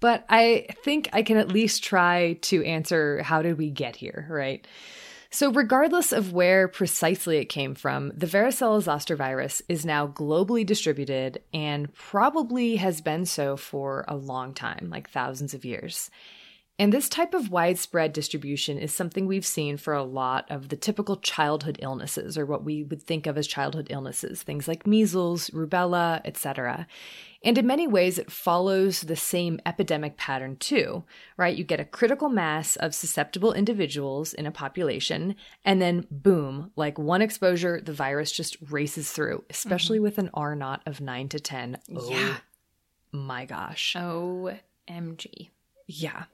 [0.00, 4.26] but I think I can at least try to answer how did we get here,
[4.28, 4.66] right?
[5.30, 10.64] So, regardless of where precisely it came from, the varicella zoster virus is now globally
[10.64, 16.10] distributed and probably has been so for a long time, like thousands of years.
[16.78, 20.76] And this type of widespread distribution is something we've seen for a lot of the
[20.76, 25.48] typical childhood illnesses, or what we would think of as childhood illnesses, things like measles,
[25.50, 26.86] rubella, etc.
[27.46, 31.04] And in many ways, it follows the same epidemic pattern too,
[31.36, 31.56] right?
[31.56, 36.98] You get a critical mass of susceptible individuals in a population, and then boom, like
[36.98, 40.04] one exposure, the virus just races through, especially mm-hmm.
[40.04, 41.78] with an R naught of 9 to 10.
[41.94, 42.36] Oh, yeah.
[43.12, 43.94] My gosh.
[43.94, 45.50] OMG.
[45.86, 46.24] Yeah.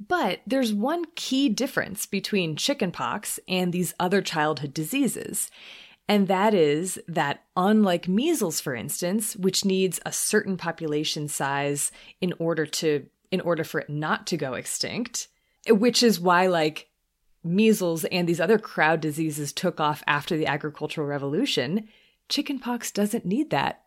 [0.00, 5.50] But there's one key difference between chickenpox and these other childhood diseases.
[6.08, 12.32] And that is that, unlike measles, for instance, which needs a certain population size in
[12.38, 15.28] order to in order for it not to go extinct,
[15.68, 16.88] which is why like
[17.44, 21.88] measles and these other crowd diseases took off after the agricultural revolution,
[22.28, 23.82] chickenpox doesn't need that.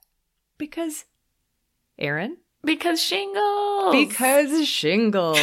[0.60, 1.06] Because
[1.98, 3.94] Aaron Because shingles.
[3.94, 5.40] Because shingles.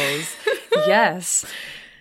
[0.87, 1.45] yes.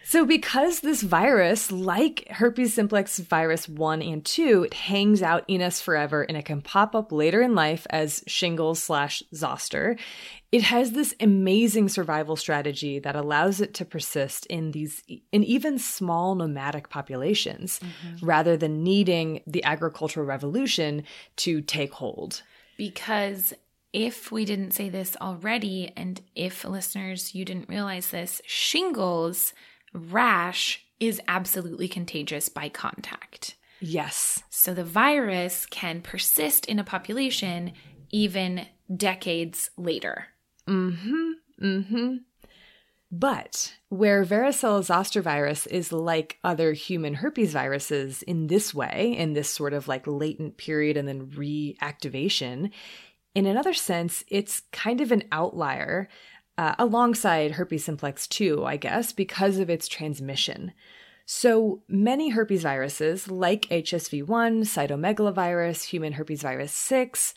[0.08, 5.60] So, because this virus, like herpes simplex virus 1 and 2, it hangs out in
[5.60, 9.98] us forever and it can pop up later in life as shingles slash zoster,
[10.50, 15.78] it has this amazing survival strategy that allows it to persist in these in even
[15.78, 18.24] small nomadic populations mm-hmm.
[18.24, 21.02] rather than needing the agricultural revolution
[21.36, 22.40] to take hold.
[22.78, 23.52] Because
[23.92, 29.52] if we didn't say this already, and if listeners, you didn't realize this, shingles
[29.92, 33.54] rash is absolutely contagious by contact.
[33.80, 34.42] Yes.
[34.50, 37.72] So the virus can persist in a population
[38.10, 40.26] even decades later.
[40.66, 41.30] Mm hmm.
[41.62, 42.16] Mm hmm.
[43.10, 49.32] But where varicella zoster virus is like other human herpes viruses in this way, in
[49.32, 52.70] this sort of like latent period and then reactivation,
[53.34, 56.08] in another sense, it's kind of an outlier
[56.58, 60.72] uh, alongside herpes simplex 2, I guess, because of its transmission.
[61.24, 64.26] So many herpes viruses, like HSV1,
[64.64, 67.32] cytomegalovirus, human herpes virus 6,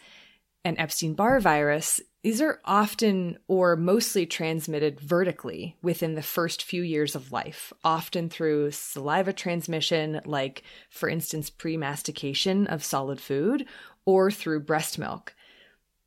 [0.66, 6.84] and Epstein Barr virus, these are often or mostly transmitted vertically within the first few
[6.84, 13.66] years of life, often through saliva transmission, like, for instance, pre mastication of solid food,
[14.06, 15.36] or through breast milk.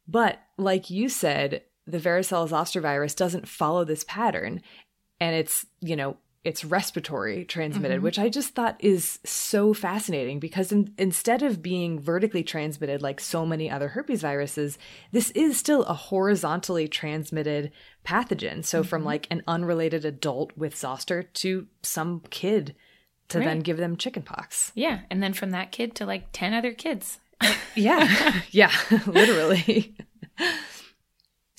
[0.06, 4.62] But like you said, the varicella zoster virus doesn't follow this pattern
[5.20, 8.04] and it's, you know, it's respiratory transmitted, mm-hmm.
[8.04, 13.18] which I just thought is so fascinating because in, instead of being vertically transmitted like
[13.18, 14.76] so many other herpes viruses,
[15.10, 17.72] this is still a horizontally transmitted
[18.04, 18.62] pathogen.
[18.62, 18.88] So mm-hmm.
[18.88, 22.74] from like an unrelated adult with zoster to some kid
[23.28, 23.46] to right.
[23.46, 24.70] then give them chickenpox.
[24.74, 27.20] Yeah, and then from that kid to like 10 other kids.
[27.74, 28.40] yeah.
[28.50, 28.72] yeah,
[29.06, 29.96] literally.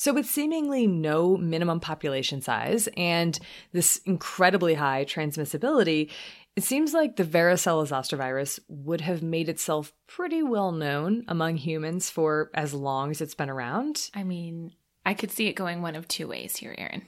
[0.05, 3.39] So, with seemingly no minimum population size and
[3.71, 6.11] this incredibly high transmissibility,
[6.55, 11.57] it seems like the varicella zoster virus would have made itself pretty well known among
[11.57, 14.11] humans for as long as it's been around.
[14.13, 14.73] I mean,
[15.07, 17.01] I could see it going one of two ways here, Erin.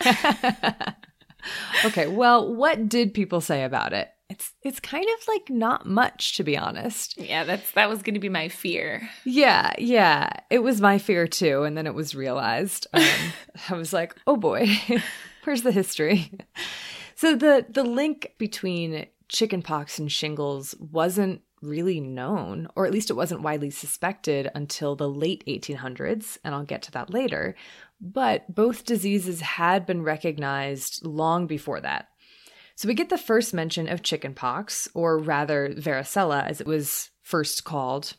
[1.84, 4.10] okay, well, what did people say about it?
[4.34, 7.16] It's it's kind of like not much to be honest.
[7.16, 9.08] Yeah, that's that was going to be my fear.
[9.24, 12.88] Yeah, yeah, it was my fear too, and then it was realized.
[12.92, 13.04] Um,
[13.70, 14.68] I was like, oh boy,
[15.44, 16.32] where's the history?
[17.14, 23.14] So the the link between chickenpox and shingles wasn't really known, or at least it
[23.14, 27.54] wasn't widely suspected until the late 1800s, and I'll get to that later.
[28.00, 32.08] But both diseases had been recognized long before that.
[32.76, 37.64] So we get the first mention of chickenpox, or rather varicella as it was first
[37.64, 38.14] called,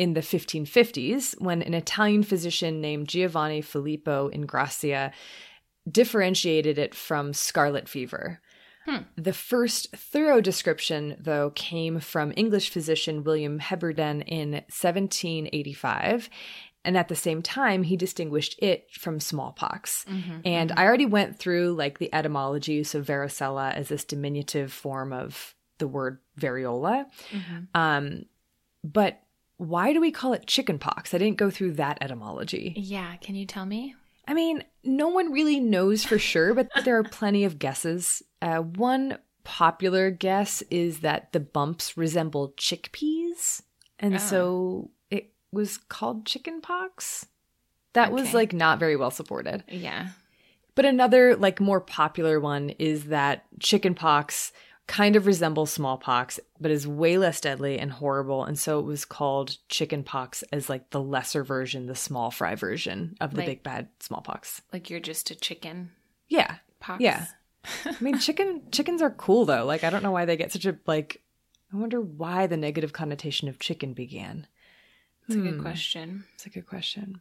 [0.00, 5.12] in the 1550s when an Italian physician named Giovanni Filippo Ingrassia
[5.90, 8.40] differentiated it from scarlet fever.
[8.86, 9.02] Hmm.
[9.16, 16.30] The first thorough description, though, came from English physician William Heberden in 1785,
[16.84, 20.04] and at the same time he distinguished it from smallpox.
[20.08, 20.78] Mm-hmm, and mm-hmm.
[20.78, 22.84] i already went through like the etymology.
[22.84, 27.06] So varicella as this diminutive form of the word variola.
[27.30, 27.64] Mm-hmm.
[27.74, 28.24] um,
[28.82, 29.20] but
[29.56, 31.12] why do we call it chickenpox?
[31.12, 32.74] I didn't go through that etymology.
[32.76, 33.94] Yeah can you tell me?
[34.26, 38.22] I mean no one really knows for sure but there are plenty of guesses.
[38.40, 43.62] Uh, one popular guess is that the bumps resemble chickpeas,
[43.98, 44.18] and Oh.
[44.18, 44.90] so
[45.52, 47.26] was called chicken pox.
[47.92, 49.64] That was like not very well supported.
[49.68, 50.10] Yeah.
[50.76, 54.52] But another like more popular one is that chicken pox
[54.86, 59.04] kind of resembles smallpox, but is way less deadly and horrible, and so it was
[59.04, 63.46] called chicken pox as like the lesser version, the small fry version of the Like-
[63.46, 64.62] big bad smallpox.
[64.72, 65.90] Like you're just a chicken
[66.28, 67.00] Yeah, pox.
[67.00, 67.26] Yeah.
[67.84, 69.64] I mean, chicken chickens are cool though.
[69.64, 71.22] Like, I don't know why they get such a like.
[71.72, 74.46] I wonder why the negative connotation of chicken began.
[75.30, 75.62] That's a good Hmm.
[75.62, 76.24] question.
[76.34, 77.20] It's a good question.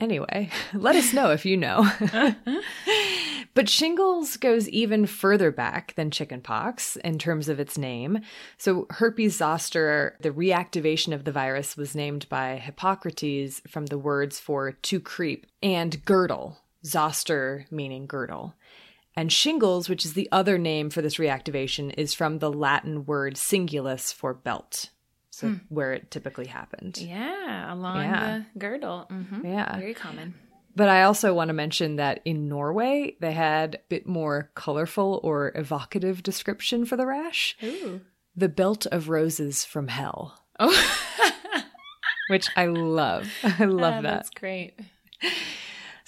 [0.00, 1.86] Anyway, let us know if you know.
[3.54, 8.20] but shingles goes even further back than chickenpox in terms of its name.
[8.58, 14.38] So, herpes zoster, the reactivation of the virus, was named by Hippocrates from the words
[14.38, 18.54] for to creep and girdle, zoster meaning girdle.
[19.18, 23.36] And shingles, which is the other name for this reactivation, is from the Latin word
[23.36, 24.90] singulus for belt.
[25.36, 26.96] So, where it typically happened.
[26.98, 28.42] Yeah, along Yeah.
[28.54, 29.06] the girdle.
[29.10, 29.76] hmm Yeah.
[29.78, 30.34] Very common.
[30.74, 35.20] But I also want to mention that in Norway, they had a bit more colorful
[35.22, 38.00] or evocative description for the rash Ooh.
[38.34, 40.72] the belt of roses from hell, Oh,
[42.28, 43.28] which I love.
[43.42, 44.02] I love Ah, that.
[44.02, 44.78] That's great.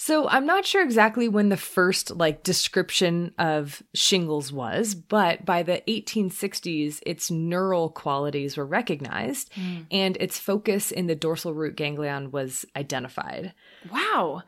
[0.09, 5.63] So I'm not sure exactly when the first like description of shingles was, but by
[5.63, 9.53] the 1860s, its neural qualities were recognized
[9.91, 13.53] and its focus in the dorsal root ganglion was identified.
[13.93, 14.45] Wow.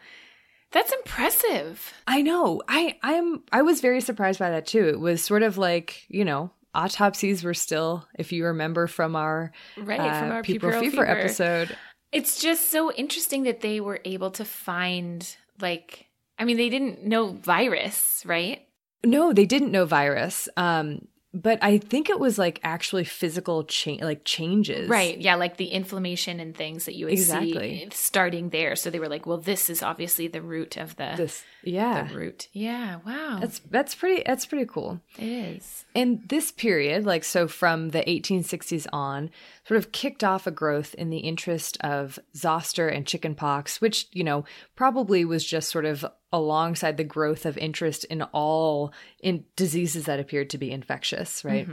[0.72, 1.92] That's impressive.
[2.06, 2.62] I know.
[2.66, 4.88] I I'm I was very surprised by that too.
[4.88, 9.52] It was sort of like, you know, autopsies were still, if you remember from our
[9.76, 11.06] Right, uh, from our puerperal fever, fever.
[11.06, 11.76] episode.
[12.12, 16.06] It's just so interesting that they were able to find, like,
[16.38, 18.66] I mean, they didn't know virus, right?
[19.04, 20.48] No, they didn't know virus.
[20.56, 24.88] Um, but I think it was like actually physical change, like changes.
[24.88, 25.16] Right.
[25.16, 25.36] Yeah.
[25.36, 27.84] Like the inflammation and things that you would Exactly.
[27.84, 28.74] see starting there.
[28.74, 32.02] So they were like, well, this is obviously the root of the, This, yeah.
[32.08, 32.48] the root.
[32.52, 32.98] Yeah.
[33.06, 33.38] Wow.
[33.40, 35.00] That's that's pretty that's pretty cool.
[35.18, 35.84] it is.
[35.94, 39.30] And this period, like so from the 1860s on,
[39.70, 44.24] sort of kicked off a growth in the interest of zoster and chickenpox, which, you
[44.24, 44.44] know,
[44.74, 50.18] probably was just sort of alongside the growth of interest in all in diseases that
[50.18, 51.68] appeared to be infectious, right?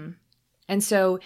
[0.69, 1.17] And so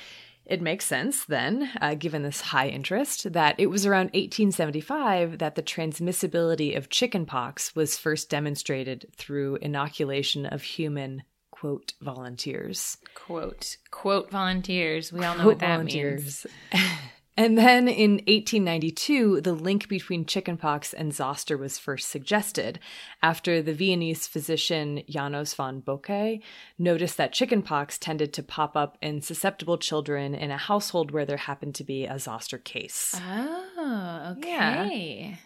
[0.46, 5.56] it makes sense then, uh, given this high interest, that it was around 1875 that
[5.56, 11.24] the transmissibility of chickenpox was first demonstrated through inoculation of human,
[11.62, 12.98] quote, volunteers.
[13.14, 15.14] Quote, quote volunteers.
[15.14, 16.48] We all know what that means.
[17.38, 22.80] and then in 1892, the link between chickenpox and zoster was first suggested
[23.22, 26.42] after the Viennese physician Janos von Bocke
[26.80, 31.38] noticed that chickenpox tended to pop up in susceptible children in a household where there
[31.38, 33.14] happened to be a zoster case.
[33.16, 34.86] Oh, Yeah.
[34.88, 35.40] okay.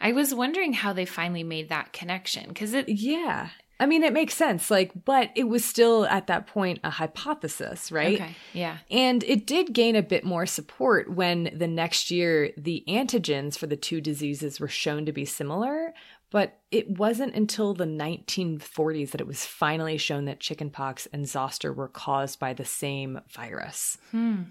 [0.00, 3.50] I was wondering how they finally made that connection because it, Yeah.
[3.80, 7.90] I mean, it makes sense, like, but it was still at that point a hypothesis,
[7.90, 8.20] right?
[8.20, 12.84] okay, yeah, And it did gain a bit more support when the next year the
[12.86, 15.94] antigens for the two diseases were shown to be similar.
[16.30, 21.72] But it wasn't until the 1940s that it was finally shown that chickenpox and zoster
[21.72, 23.98] were caused by the same virus.
[24.10, 24.42] hmm.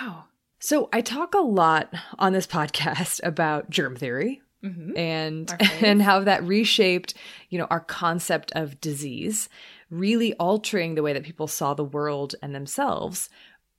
[0.00, 0.24] wow,
[0.58, 6.20] So I talk a lot on this podcast about germ theory hmm and and how
[6.20, 7.14] that reshaped,
[7.50, 9.48] you know, our concept of disease,
[9.90, 13.28] really altering the way that people saw the world and themselves.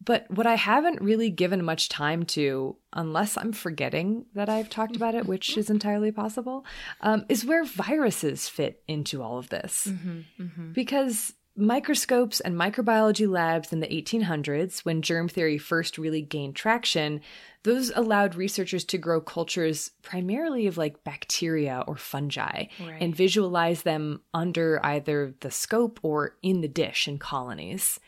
[0.04, 4.96] But what I haven't really given much time to, unless I'm forgetting that I've talked
[4.96, 6.66] about it, which is entirely possible,
[7.02, 9.86] um, is where viruses fit into all of this.
[9.86, 16.22] hmm hmm Because microscopes and microbiology labs in the 1800s, when germ theory first really
[16.22, 17.22] gained traction,
[17.64, 23.02] those allowed researchers to grow cultures primarily of like bacteria or fungi Right.
[23.02, 28.00] and visualize them under either the scope or in the dish in colonies.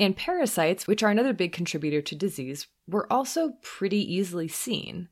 [0.00, 5.08] And parasites, which are another big contributor to disease, were also pretty easily seen.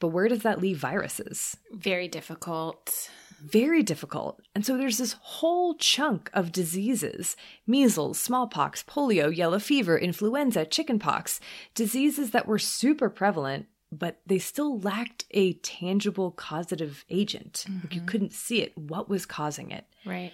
[0.00, 1.56] But where does that leave viruses?
[1.72, 3.10] very difficult.
[3.44, 4.40] Very difficult.
[4.54, 7.36] And so there's this whole chunk of diseases
[7.66, 11.40] measles, smallpox, polio, yellow fever, influenza, chickenpox,
[11.74, 17.64] diseases that were super prevalent, but they still lacked a tangible causative agent.
[17.82, 18.76] Like you couldn't see it.
[18.76, 19.84] What was causing it?
[20.04, 20.32] Right.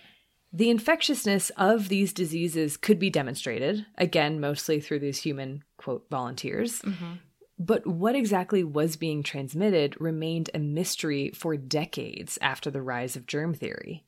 [0.52, 6.80] The infectiousness of these diseases could be demonstrated, again, mostly through these human, quote, volunteers.
[6.80, 7.14] hmm
[7.62, 13.26] But what exactly was being transmitted remained a mystery for decades after the rise of
[13.26, 14.02] germ theory.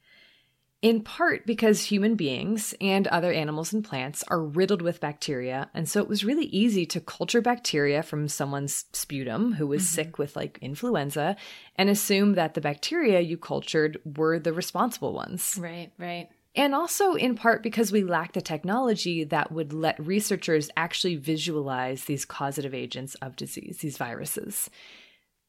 [0.83, 5.71] in part because human beings and other animals and plants are riddled with bacteria.
[5.73, 9.95] And so it was really easy to culture bacteria from someone's sputum who was mm-hmm.
[9.95, 11.37] sick with like influenza
[11.77, 15.57] and assume that the bacteria you cultured were the responsible ones.
[15.59, 16.29] Right, right.
[16.55, 22.05] And also, in part, because we lacked the technology that would let researchers actually visualize
[22.05, 24.69] these causative agents of disease, these viruses.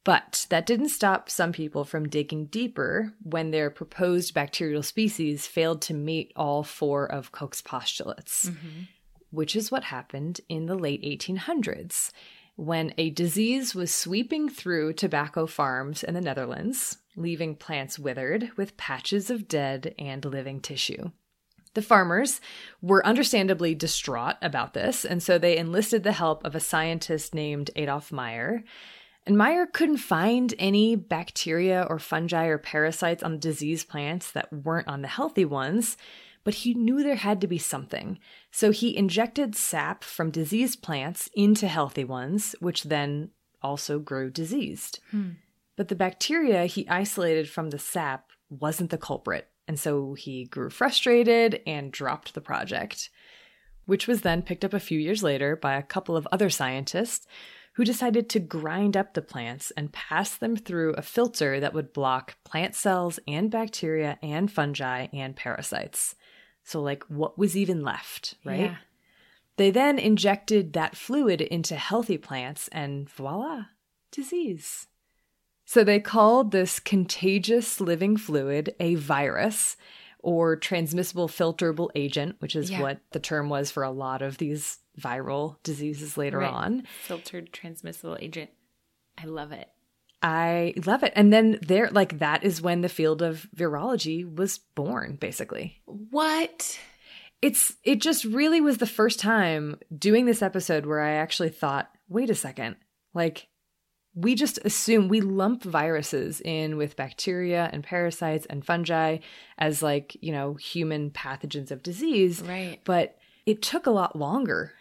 [0.05, 5.81] But that didn't stop some people from digging deeper when their proposed bacterial species failed
[5.83, 8.83] to meet all four of Koch's postulates, mm-hmm.
[9.29, 12.11] which is what happened in the late 1800s
[12.55, 18.77] when a disease was sweeping through tobacco farms in the Netherlands, leaving plants withered with
[18.77, 21.11] patches of dead and living tissue.
[21.73, 22.39] The farmers
[22.81, 27.71] were understandably distraught about this, and so they enlisted the help of a scientist named
[27.75, 28.63] Adolf Meyer.
[29.25, 34.51] And Meyer couldn't find any bacteria or fungi or parasites on the diseased plants that
[34.51, 35.97] weren't on the healthy ones,
[36.43, 38.19] but he knew there had to be something.
[38.51, 43.29] So he injected sap from diseased plants into healthy ones, which then
[43.61, 44.99] also grew diseased.
[45.11, 45.31] Hmm.
[45.75, 50.69] But the bacteria he isolated from the sap wasn't the culprit, and so he grew
[50.69, 53.09] frustrated and dropped the project,
[53.85, 57.25] which was then picked up a few years later by a couple of other scientists
[57.73, 61.91] who decided to grind up the plants and pass them through a filter that would
[61.91, 66.15] block plant cells and bacteria and fungi and parasites.
[66.63, 68.59] So, like, what was even left, right?
[68.59, 68.75] Yeah.
[69.57, 73.65] They then injected that fluid into healthy plants, and voila,
[74.11, 74.87] disease.
[75.65, 79.77] So, they called this contagious living fluid a virus
[80.19, 82.81] or transmissible filterable agent, which is yeah.
[82.81, 86.51] what the term was for a lot of these viral diseases later right.
[86.51, 86.83] on.
[87.03, 88.49] Filtered transmissible agent.
[89.17, 89.69] I love it.
[90.21, 91.11] I love it.
[91.15, 95.81] And then there, like, that is when the field of virology was born, basically.
[95.85, 96.79] What?
[97.41, 101.91] It's, it just really was the first time doing this episode where I actually thought,
[102.07, 102.77] wait a second,
[103.13, 103.47] like,
[104.15, 109.17] we just assume we lump viruses in with bacteria and parasites and fungi
[109.57, 112.41] as like, you know, human pathogens of disease.
[112.41, 112.79] Right.
[112.83, 114.73] But it took a lot longer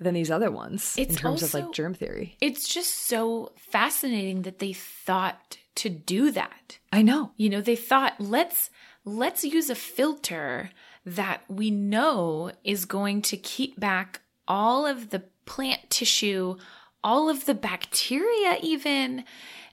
[0.00, 2.36] than these other ones it's in terms also, of like germ theory.
[2.40, 6.78] It's just so fascinating that they thought to do that.
[6.92, 7.32] I know.
[7.36, 8.70] You know, they thought let's
[9.04, 10.70] let's use a filter
[11.06, 16.56] that we know is going to keep back all of the plant tissue,
[17.02, 19.24] all of the bacteria even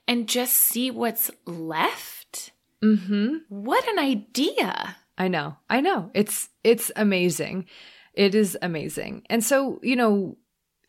[0.08, 2.52] and just see what's left.
[2.84, 3.42] Mhm.
[3.50, 4.98] What an idea.
[5.18, 5.58] I know.
[5.70, 6.12] I know.
[6.14, 7.66] It's it's amazing.
[8.14, 9.24] It is amazing.
[9.30, 10.38] And so, you know,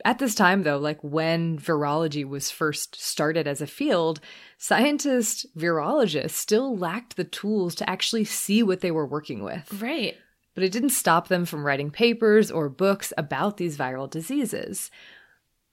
[0.05, 4.21] at this time, though, like when virology was first started as a field,
[4.57, 9.81] scientists, virologists still lacked the tools to actually see what they were working with.
[9.83, 10.17] Right.
[10.55, 14.91] But it didn't stop them from writing papers or books about these viral diseases.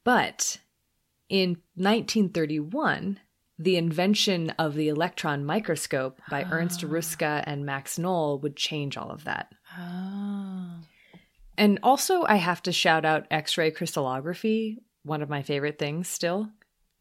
[0.06, 0.60] But
[1.28, 3.20] in 1931,
[3.60, 6.48] the invention of the electron microscope by oh.
[6.52, 9.54] Ernst Ruska and Max Nohl would change all of that.
[9.78, 10.80] Oh.
[11.58, 16.08] And also, I have to shout out X ray crystallography, one of my favorite things
[16.08, 16.50] still.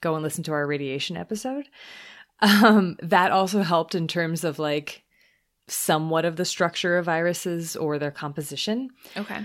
[0.01, 1.69] Go and listen to our radiation episode.
[2.41, 5.03] Um, that also helped in terms of like
[5.67, 8.91] somewhat of the structure of viruses or their composition.
[9.17, 9.41] Okay.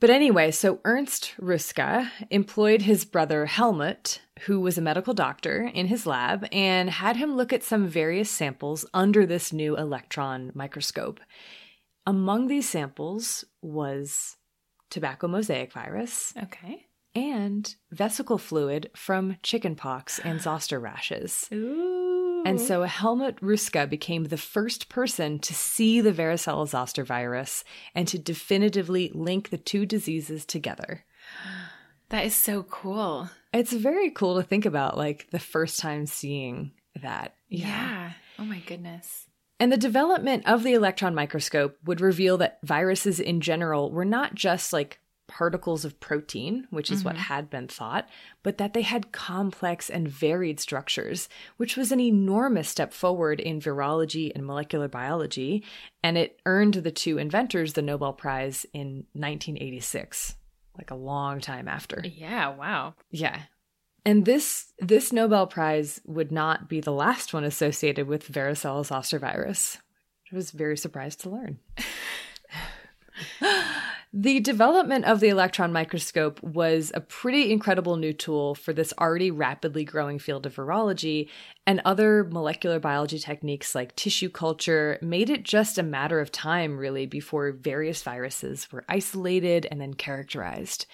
[0.00, 5.88] But anyway, so Ernst Ruska employed his brother Helmut, who was a medical doctor, in
[5.88, 11.20] his lab and had him look at some various samples under this new electron microscope.
[12.06, 14.38] Among these samples was
[14.88, 16.32] tobacco mosaic virus.
[16.44, 16.86] Okay.
[17.14, 21.46] And vesicle fluid from chickenpox and zoster rashes.
[21.52, 22.29] Ooh.
[22.44, 22.66] And mm-hmm.
[22.66, 27.64] so Helmut Ruska became the first person to see the varicella zoster virus
[27.94, 31.04] and to definitively link the two diseases together.
[32.10, 33.30] That is so cool.
[33.52, 37.36] It's very cool to think about, like the first time seeing that.
[37.48, 37.68] Yeah.
[37.68, 38.12] yeah.
[38.36, 39.26] Oh my goodness.
[39.60, 44.34] And the development of the electron microscope would reveal that viruses in general were not
[44.34, 44.99] just like
[45.30, 47.10] particles of protein, which is mm-hmm.
[47.10, 48.08] what had been thought,
[48.42, 53.60] but that they had complex and varied structures, which was an enormous step forward in
[53.60, 55.62] virology and molecular biology.
[56.02, 60.34] And it earned the two inventors the Nobel Prize in 1986,
[60.76, 62.02] like a long time after.
[62.04, 62.94] Yeah, wow.
[63.12, 63.42] Yeah.
[64.04, 69.20] And this this Nobel Prize would not be the last one associated with varicella zoster
[69.20, 69.78] virus.
[70.32, 71.60] I was very surprised to learn.
[74.12, 79.30] The development of the electron microscope was a pretty incredible new tool for this already
[79.30, 81.28] rapidly growing field of virology,
[81.64, 86.76] and other molecular biology techniques like tissue culture made it just a matter of time,
[86.76, 90.86] really, before various viruses were isolated and then characterized.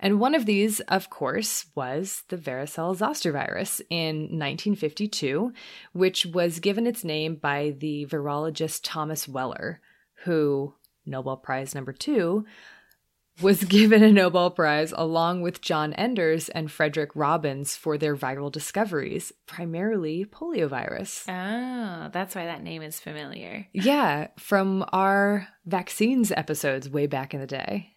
[0.00, 5.52] And one of these, of course, was the varicella zoster virus in 1952,
[5.92, 9.80] which was given its name by the virologist Thomas Weller,
[10.24, 10.74] who
[11.06, 12.44] Nobel Prize number two,
[13.40, 18.50] was given a Nobel Prize along with John Enders and Frederick Robbins for their viral
[18.50, 21.24] discoveries, primarily poliovirus.
[21.28, 23.66] Oh, that's why that name is familiar.
[23.72, 27.92] Yeah, from our vaccines episodes way back in the day.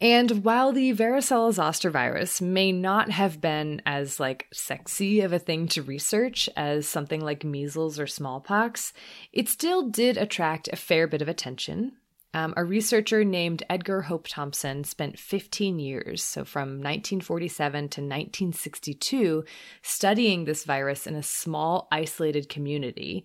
[0.00, 5.38] And while the varicella zoster virus may not have been as like sexy of a
[5.38, 8.92] thing to research as something like measles or smallpox,
[9.32, 11.92] it still did attract a fair bit of attention,
[12.34, 19.44] um, a researcher named Edgar Hope Simpson spent 15 years, so from 1947 to 1962,
[19.82, 23.24] studying this virus in a small, isolated community.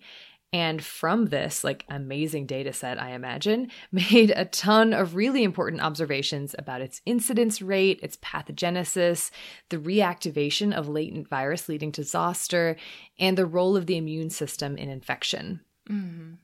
[0.52, 5.82] And from this, like amazing data set, I imagine, made a ton of really important
[5.82, 9.30] observations about its incidence rate, its pathogenesis,
[9.70, 12.76] the reactivation of latent virus leading to zoster,
[13.18, 15.60] and the role of the immune system in infection.
[15.88, 16.34] Mm-hmm.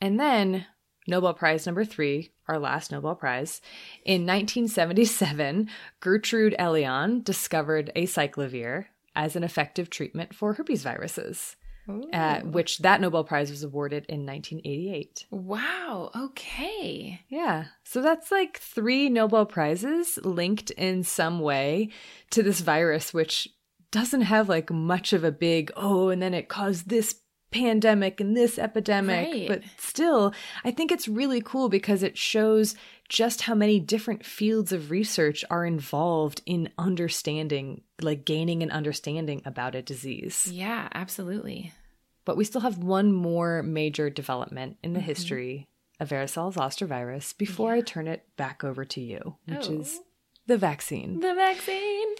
[0.00, 0.66] And then
[1.06, 3.60] Nobel Prize number three, our last Nobel Prize.
[4.04, 5.68] In 1977,
[6.00, 8.86] Gertrude Elion discovered acyclovir
[9.16, 11.56] as an effective treatment for herpes viruses.
[12.12, 15.26] Uh, which that Nobel Prize was awarded in 1988.
[15.30, 16.10] Wow.
[16.14, 17.20] Okay.
[17.28, 17.64] Yeah.
[17.84, 21.90] So that's like three Nobel Prizes linked in some way
[22.30, 23.48] to this virus, which
[23.90, 27.16] doesn't have like much of a big, oh, and then it caused this
[27.50, 29.32] pandemic and this epidemic.
[29.32, 29.48] Right.
[29.48, 30.32] But still,
[30.64, 32.74] I think it's really cool because it shows
[33.08, 39.42] just how many different fields of research are involved in understanding, like gaining an understanding
[39.44, 40.48] about a disease.
[40.50, 41.72] Yeah, absolutely.
[42.24, 45.06] But we still have one more major development in the mm-hmm.
[45.06, 47.78] history of varicella zoster virus before yeah.
[47.78, 49.80] I turn it back over to you, which oh.
[49.80, 50.00] is
[50.46, 51.20] the vaccine.
[51.20, 52.14] The vaccine.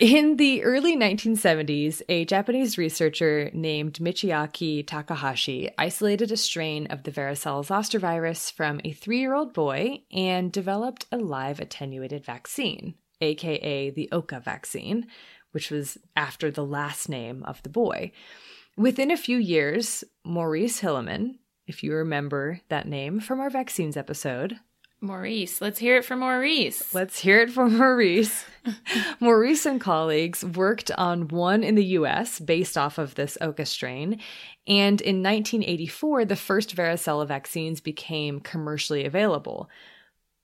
[0.00, 7.10] In the early 1970s, a Japanese researcher named Michiaki Takahashi isolated a strain of the
[7.10, 12.94] varicella zoster virus from a three year old boy and developed a live attenuated vaccine,
[13.20, 15.08] aka the Oka vaccine,
[15.50, 18.12] which was after the last name of the boy.
[18.76, 24.60] Within a few years, Maurice Hilleman, if you remember that name from our vaccines episode,
[25.00, 25.60] Maurice.
[25.60, 26.94] Let's hear it for Maurice.
[26.94, 28.44] Let's hear it for Maurice.
[29.20, 34.20] Maurice and colleagues worked on one in the US based off of this Oka strain.
[34.66, 39.70] And in 1984, the first varicella vaccines became commercially available.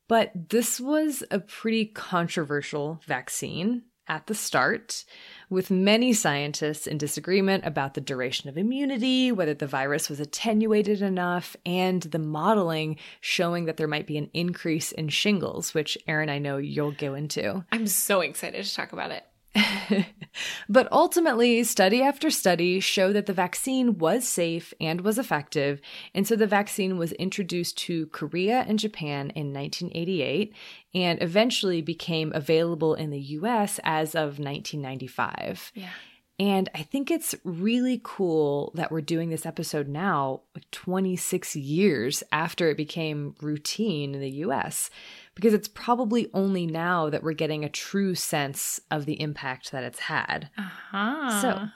[0.09, 5.05] But this was a pretty controversial vaccine at the start,
[5.51, 11.03] with many scientists in disagreement about the duration of immunity, whether the virus was attenuated
[11.03, 16.29] enough, and the modeling showing that there might be an increase in shingles, which Erin,
[16.29, 17.65] I know you'll go into.
[17.73, 19.25] I'm so excited to talk about it.
[20.69, 25.81] but ultimately, study after study showed that the vaccine was safe and was effective.
[26.15, 30.55] And so the vaccine was introduced to Korea and Japan in 1988
[30.95, 35.73] and eventually became available in the US as of 1995.
[35.75, 35.91] Yeah.
[36.39, 40.41] And I think it's really cool that we're doing this episode now,
[40.73, 44.91] 26 years after it became routine in the US
[45.35, 49.85] because it's probably only now that we're getting a true sense of the impact that
[49.85, 50.51] it's had.
[50.57, 51.41] Uh-huh.
[51.41, 51.67] So,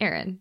[0.00, 0.40] Erin,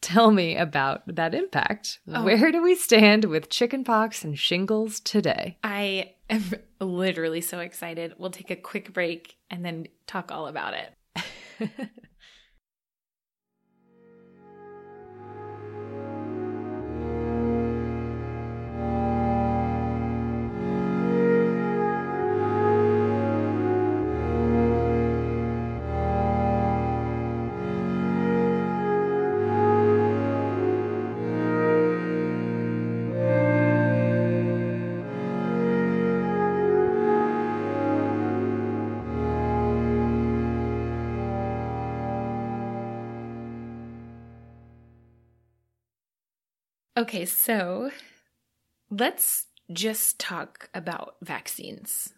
[0.00, 2.00] tell me about that impact.
[2.08, 2.24] Oh.
[2.24, 5.58] Where do we stand with chickenpox and shingles today?
[5.64, 8.14] I am literally so excited.
[8.18, 11.70] We'll take a quick break and then talk all about it.
[46.98, 47.90] Okay, so
[48.90, 52.12] let's just talk about vaccines.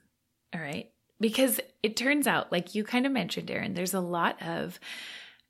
[0.54, 0.90] All right.
[1.20, 4.80] Because it turns out, like you kind of mentioned, Erin, there's a lot of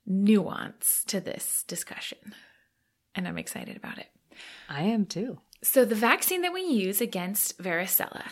[0.05, 2.35] nuance to this discussion.
[3.15, 4.09] And I'm excited about it.
[4.67, 5.39] I am too.
[5.63, 8.31] So, the vaccine that we use against varicella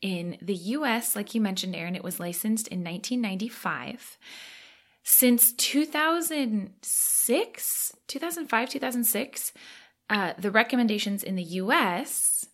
[0.00, 4.16] In the US, like you mentioned, Erin, it was licensed in 1995.
[5.02, 9.52] Since 2006, 2005, 2006,
[10.10, 12.46] uh, the recommendations in the US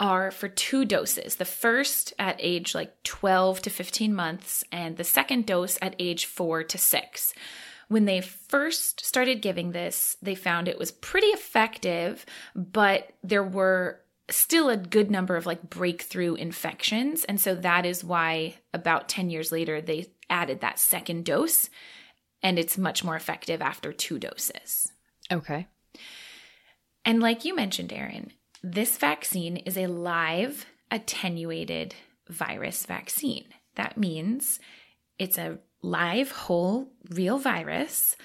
[0.00, 1.36] are for two doses.
[1.36, 6.26] The first at age like 12 to 15 months, and the second dose at age
[6.26, 7.32] four to six.
[7.88, 12.24] When they first started giving this, they found it was pretty effective,
[12.54, 17.24] but there were still a good number of like breakthrough infections.
[17.24, 21.68] And so that is why about 10 years later, they added that second dose,
[22.42, 24.90] and it's much more effective after two doses.
[25.30, 25.66] Okay.
[27.04, 28.32] And like you mentioned, Erin,
[28.62, 31.94] this vaccine is a live attenuated
[32.28, 33.44] virus vaccine.
[33.74, 34.58] That means
[35.18, 38.16] it's a live, whole, real virus,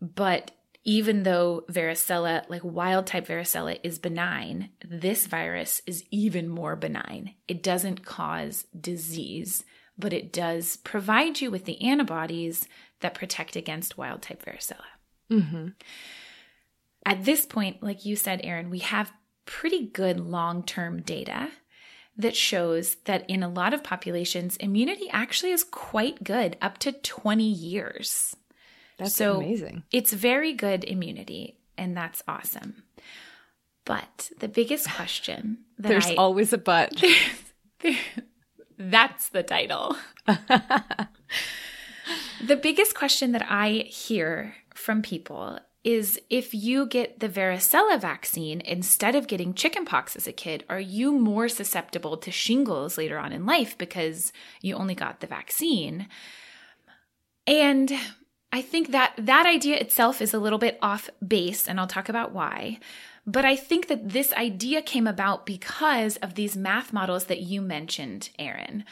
[0.00, 0.52] but
[0.84, 7.34] even though varicella, like wild type varicella, is benign, this virus is even more benign.
[7.48, 9.64] It doesn't cause disease,
[9.98, 12.66] but it does provide you with the antibodies
[13.00, 14.86] that protect against wild type varicella.
[15.30, 15.68] Mm-hmm.
[17.06, 19.12] At this point, like you said, Erin, we have
[19.46, 21.50] pretty good long term data
[22.16, 26.92] that shows that in a lot of populations, immunity actually is quite good, up to
[26.92, 28.36] 20 years.
[28.98, 29.84] That's so amazing.
[29.90, 32.82] It's very good immunity, and that's awesome.
[33.84, 37.02] But the biggest question that There's I, always a but.
[38.78, 39.96] that's the title.
[40.26, 41.08] the
[42.56, 49.14] biggest question that I hear from people is if you get the varicella vaccine instead
[49.14, 53.46] of getting chickenpox as a kid, are you more susceptible to shingles later on in
[53.46, 56.06] life because you only got the vaccine?
[57.46, 57.92] And
[58.52, 62.08] I think that that idea itself is a little bit off base, and I'll talk
[62.08, 62.78] about why.
[63.26, 67.62] But I think that this idea came about because of these math models that you
[67.62, 68.84] mentioned, Erin.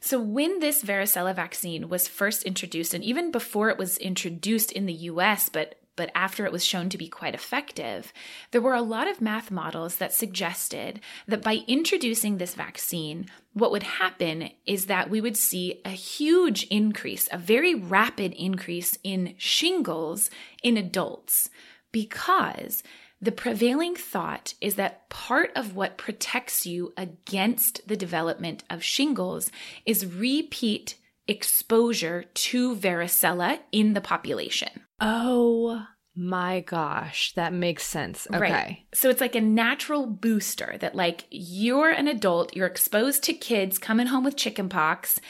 [0.00, 4.86] So, when this varicella vaccine was first introduced, and even before it was introduced in
[4.86, 8.12] the US, but but after it was shown to be quite effective,
[8.52, 13.72] there were a lot of math models that suggested that by introducing this vaccine, what
[13.72, 19.34] would happen is that we would see a huge increase, a very rapid increase in
[19.38, 20.30] shingles
[20.62, 21.50] in adults
[21.90, 22.84] because
[23.20, 29.50] the prevailing thought is that part of what protects you against the development of shingles
[29.84, 30.94] is repeat
[31.28, 34.70] exposure to varicella in the population.
[35.00, 38.26] Oh my gosh, that makes sense.
[38.26, 38.40] Okay.
[38.40, 38.78] Right.
[38.92, 43.78] So it's like a natural booster that like you're an adult, you're exposed to kids
[43.78, 45.20] coming home with chickenpox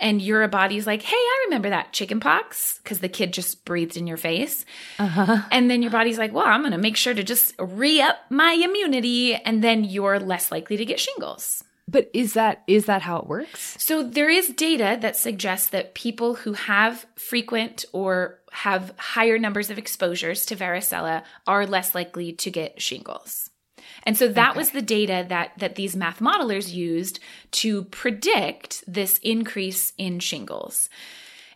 [0.00, 4.08] and your body's like, "Hey, I remember that chickenpox" because the kid just breathed in
[4.08, 4.64] your face.
[4.98, 5.42] Uh-huh.
[5.52, 8.52] And then your body's like, "Well, I'm going to make sure to just re-up my
[8.52, 11.62] immunity and then you're less likely to get shingles."
[11.94, 13.76] But is that is that how it works?
[13.78, 19.70] So there is data that suggests that people who have frequent or have higher numbers
[19.70, 23.48] of exposures to varicella are less likely to get shingles.
[24.02, 24.58] And so that okay.
[24.58, 27.20] was the data that that these math modelers used
[27.62, 30.88] to predict this increase in shingles.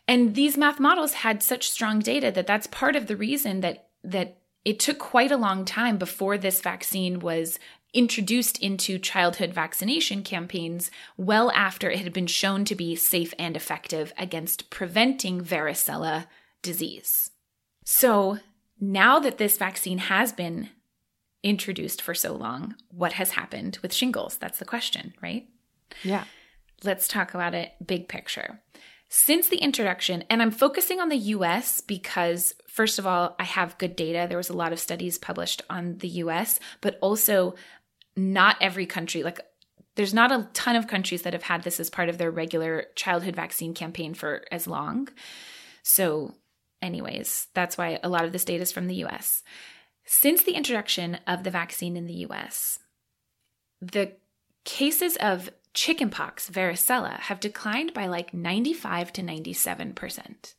[0.06, 3.88] And these math models had such strong data that that's part of the reason that
[4.04, 7.58] that it took quite a long time before this vaccine was
[7.94, 13.56] introduced into childhood vaccination campaigns well after it had been shown to be safe and
[13.56, 16.26] effective against preventing varicella
[16.62, 17.30] disease.
[17.84, 18.38] So,
[18.80, 20.68] now that this vaccine has been
[21.42, 24.36] introduced for so long, what has happened with shingles?
[24.36, 25.48] That's the question, right?
[26.02, 26.24] Yeah.
[26.84, 28.60] Let's talk about it big picture.
[29.08, 33.78] Since the introduction, and I'm focusing on the US because, first of all, I have
[33.78, 34.26] good data.
[34.28, 37.54] There was a lot of studies published on the US, but also
[38.18, 39.40] not every country, like
[39.96, 42.86] there's not a ton of countries that have had this as part of their regular
[42.94, 45.08] childhood vaccine campaign for as long.
[45.82, 46.34] So,
[46.82, 49.42] anyways, that's why a lot of this data is from the US.
[50.04, 52.78] Since the introduction of the vaccine in the US,
[53.80, 54.12] the
[54.64, 60.54] cases of chickenpox, varicella, have declined by like 95 to 97%.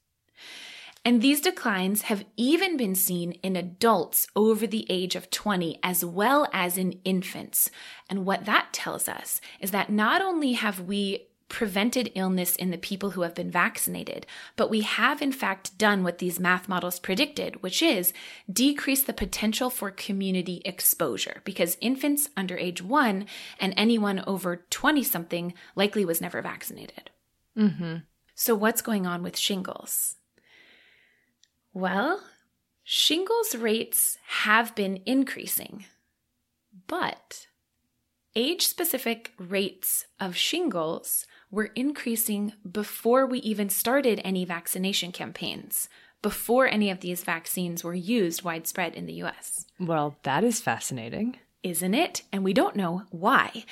[1.05, 6.03] And these declines have even been seen in adults over the age of 20 as
[6.03, 7.71] well as in infants.
[8.09, 12.77] And what that tells us is that not only have we prevented illness in the
[12.77, 16.99] people who have been vaccinated, but we have in fact done what these math models
[16.99, 18.13] predicted, which is
[18.51, 23.25] decrease the potential for community exposure because infants under age one
[23.59, 27.09] and anyone over 20 something likely was never vaccinated.
[27.57, 27.95] Mm-hmm.
[28.35, 30.15] So, what's going on with shingles?
[31.79, 32.21] Well,
[32.83, 35.85] shingles rates have been increasing,
[36.87, 37.47] but
[38.35, 45.87] age specific rates of shingles were increasing before we even started any vaccination campaigns,
[46.21, 49.65] before any of these vaccines were used widespread in the US.
[49.79, 51.37] Well, that is fascinating.
[51.63, 52.23] Isn't it?
[52.33, 53.63] And we don't know why.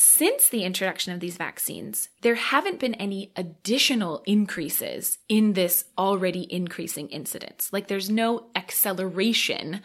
[0.00, 6.46] Since the introduction of these vaccines, there haven't been any additional increases in this already
[6.54, 7.72] increasing incidence.
[7.72, 9.80] Like there's no acceleration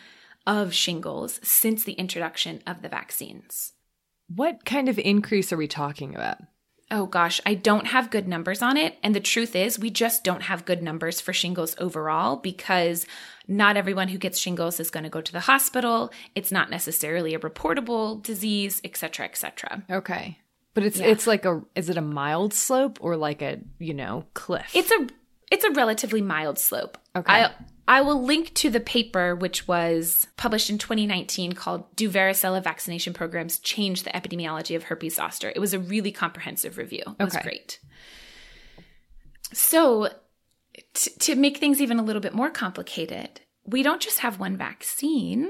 [0.45, 3.73] of shingles since the introduction of the vaccines.
[4.27, 6.37] What kind of increase are we talking about?
[6.91, 8.97] Oh gosh, I don't have good numbers on it.
[9.01, 13.05] And the truth is, we just don't have good numbers for shingles overall because
[13.47, 16.11] not everyone who gets shingles is going to go to the hospital.
[16.35, 19.83] It's not necessarily a reportable disease, et cetera, et cetera.
[19.89, 20.37] Okay.
[20.75, 21.07] But it's Yeah.
[21.07, 24.69] it's like a is it a mild slope or like a, you know, cliff?
[24.75, 25.07] It's a
[25.51, 26.97] it's a relatively mild slope.
[27.15, 27.31] Okay.
[27.31, 27.51] I
[27.87, 33.13] I will link to the paper which was published in 2019 called Do Varicella Vaccination
[33.13, 35.51] Programs Change the Epidemiology of Herpes Zoster?
[35.53, 37.03] It was a really comprehensive review.
[37.19, 37.79] It was great.
[39.51, 40.09] So
[40.93, 44.55] t- to make things even a little bit more complicated, we don't just have one
[44.57, 45.49] vaccine.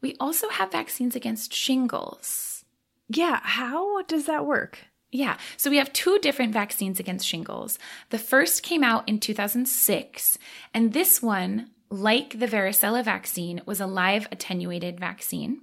[0.00, 2.64] We also have vaccines against shingles.
[3.08, 4.78] yeah, how does that work?
[5.14, 5.36] Yeah.
[5.56, 7.78] So we have two different vaccines against shingles.
[8.10, 10.38] The first came out in 2006,
[10.74, 15.60] and this one, like the varicella vaccine, was a live attenuated vaccine.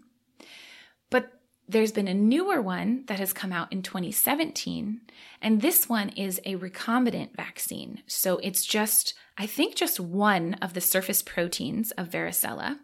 [1.10, 1.34] But
[1.68, 5.02] there's been a newer one that has come out in 2017,
[5.42, 8.04] and this one is a recombinant vaccine.
[8.08, 12.80] So it's just, I think, just one of the surface proteins of varicella.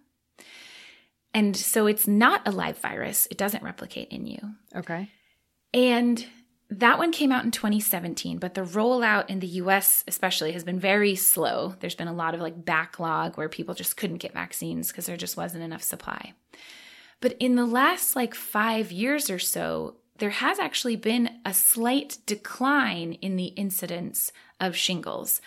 [1.33, 4.39] And so it's not a live virus, it doesn't replicate in you.
[4.75, 5.09] Okay.
[5.73, 6.25] And
[6.69, 10.79] that one came out in 2017, but the rollout in the US, especially, has been
[10.79, 11.75] very slow.
[11.79, 15.17] There's been a lot of like backlog where people just couldn't get vaccines because there
[15.17, 16.33] just wasn't enough supply.
[17.21, 22.17] But in the last like five years or so, there has actually been a slight
[22.25, 25.41] decline in the incidence of shingles.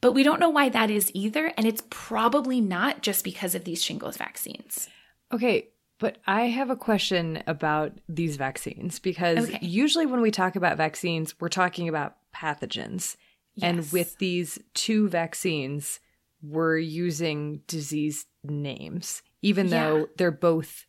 [0.00, 1.52] But we don't know why that is either.
[1.56, 4.88] And it's probably not just because of these shingles vaccines.
[5.32, 5.68] Okay,
[5.98, 9.58] but I have a question about these vaccines because Okay.
[9.62, 13.16] usually when we talk about vaccines, we're talking about pathogens.
[13.54, 13.64] Yes.
[13.70, 15.98] And with these two vaccines,
[16.42, 19.84] we're using disease names, even Yeah.
[19.88, 20.86] though they're both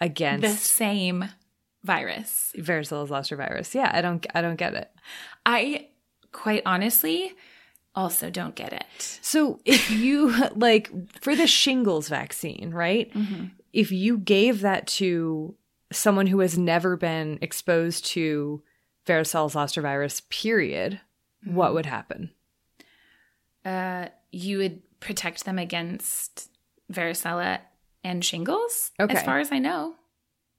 [0.00, 1.24] against The same
[1.82, 2.52] virus.
[2.58, 3.74] varicella zoster virus.
[3.74, 4.90] Yeah, I don't I don't get it.
[5.46, 5.88] I
[6.32, 7.32] quite honestly
[7.94, 8.84] also don't get it.
[9.22, 10.90] So if you like
[11.22, 13.12] for the shingles vaccine, right?
[13.14, 13.44] Mm-hmm.
[13.72, 15.54] If you gave that to
[15.92, 18.62] someone who has never been exposed to
[19.06, 21.00] varicella zoster virus, period,
[21.44, 22.30] what would happen?
[23.64, 26.50] Uh, you would protect them against
[26.92, 27.60] varicella
[28.02, 29.14] and shingles, Okay.
[29.14, 29.94] as far as I know.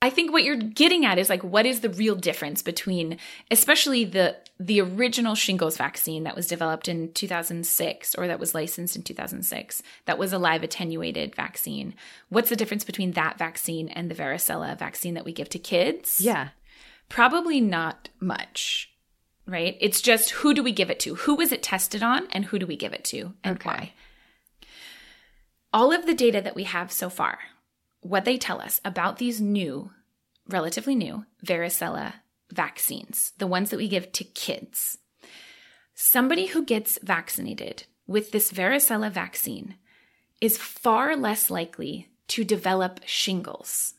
[0.04, 3.18] I think what you're getting at is like what is the real difference between
[3.52, 8.96] especially the the original shingles vaccine that was developed in 2006 or that was licensed
[8.96, 11.94] in 2006 that was a live attenuated vaccine.
[12.30, 16.20] What's the difference between that vaccine and the varicella vaccine that we give to kids?
[16.20, 16.50] Yeah.
[17.10, 18.90] Probably not much,
[19.46, 19.78] right?
[19.82, 21.16] It's just who do we give it to?
[21.16, 23.70] Who was it tested on and who do we give it to and Okay.
[23.70, 23.94] why?
[25.74, 27.40] All of the data that we have so far,
[28.02, 29.92] what they tell us about these new,
[30.48, 32.14] relatively new varicella
[32.52, 34.98] vaccines, the ones that we give to kids.
[35.94, 39.76] Somebody who gets vaccinated with this varicella vaccine
[40.42, 43.94] is far less likely to develop shingles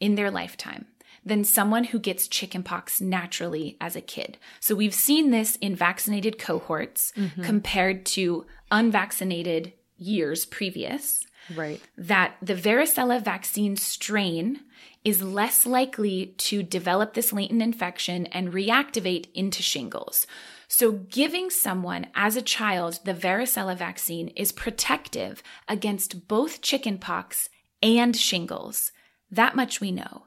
[0.00, 0.86] in their lifetime
[1.24, 4.38] than someone who gets chickenpox naturally as a kid.
[4.60, 7.42] So we've seen this in vaccinated cohorts mm-hmm.
[7.42, 11.80] compared to unvaccinated years previous Right.
[11.96, 14.60] that the varicella vaccine strain
[15.04, 20.26] is less likely to develop this latent infection and reactivate into shingles.
[20.66, 27.48] So, giving someone as a child the varicella vaccine is protective against both chickenpox
[27.82, 28.92] and shingles.
[29.30, 30.26] That much we know.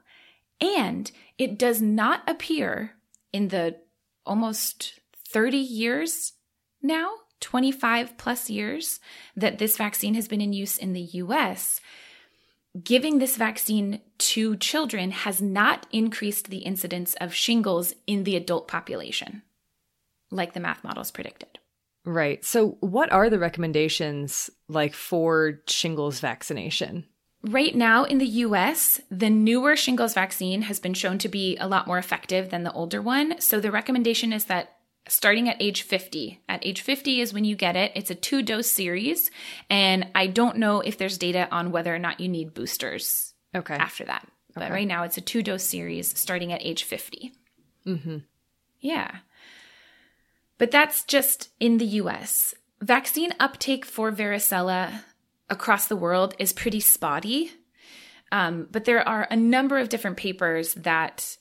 [0.60, 2.94] And it does not appear
[3.32, 3.76] in the
[4.24, 6.32] almost 30 years
[6.82, 7.10] now,
[7.42, 9.00] 25 plus years
[9.36, 11.80] that this vaccine has been in use in the US,
[12.82, 18.68] giving this vaccine to children has not increased the incidence of shingles in the adult
[18.68, 19.42] population,
[20.30, 21.58] like the math models predicted.
[22.04, 22.44] Right.
[22.44, 27.04] So what are the recommendations like for shingles vaccination?
[27.44, 31.68] Right now in the US, the newer shingles vaccine has been shown to be a
[31.68, 33.40] lot more effective than the older one.
[33.40, 34.76] So the recommendation is that
[35.08, 37.92] starting at age 50, at age 50 is when you get it.
[37.94, 39.30] It's a two dose series.
[39.68, 43.74] And I don't know if there's data on whether or not you need boosters Okay.
[43.74, 44.26] after that.
[44.54, 44.72] But Okay.
[44.72, 47.32] right now it's a two dose series starting at age 50.
[47.86, 48.18] Mm-hmm.
[48.80, 49.16] Yeah.
[50.58, 52.54] But that's just in the US.
[52.80, 55.02] Vaccine uptake for varicella
[55.50, 57.50] across the world is pretty spotty.
[58.30, 61.36] Um, but there are a number of different papers that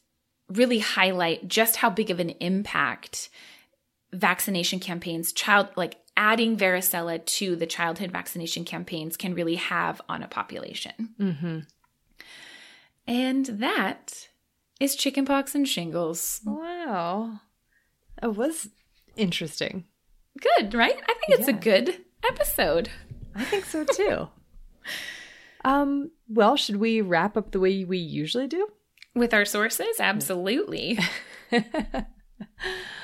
[0.49, 3.29] really highlight just how big of an impact
[4.13, 10.21] vaccination campaigns, child like adding varicella to the childhood vaccination campaigns can really have on
[10.23, 11.09] a population.
[11.19, 11.59] Mm-hmm.
[13.07, 14.29] And that
[14.79, 16.41] is chickenpox and shingles.
[16.45, 17.39] Wow.
[18.21, 18.69] It was
[19.15, 19.85] interesting.
[20.39, 20.95] Good, right?
[20.95, 22.89] I think it's a good episode.
[23.35, 24.27] I think so too.
[25.65, 28.67] um, well, should we wrap up the way we usually do?
[29.13, 30.99] With our sources, absolutely.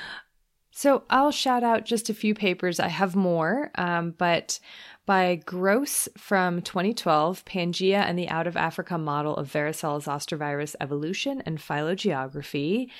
[0.78, 2.78] So I'll shout out just a few papers.
[2.78, 4.60] I have more, um, but
[5.06, 10.76] by Grose from 2012, Pangea and the Out of Africa Model of Varicella Zoster Virus
[10.80, 12.92] Evolution and Phylogeography.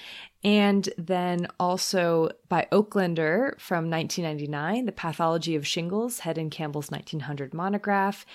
[0.42, 7.54] And then also by Oaklander from 1999, The Pathology of Shingles, Head and Campbell's 1900
[7.54, 8.26] monograph.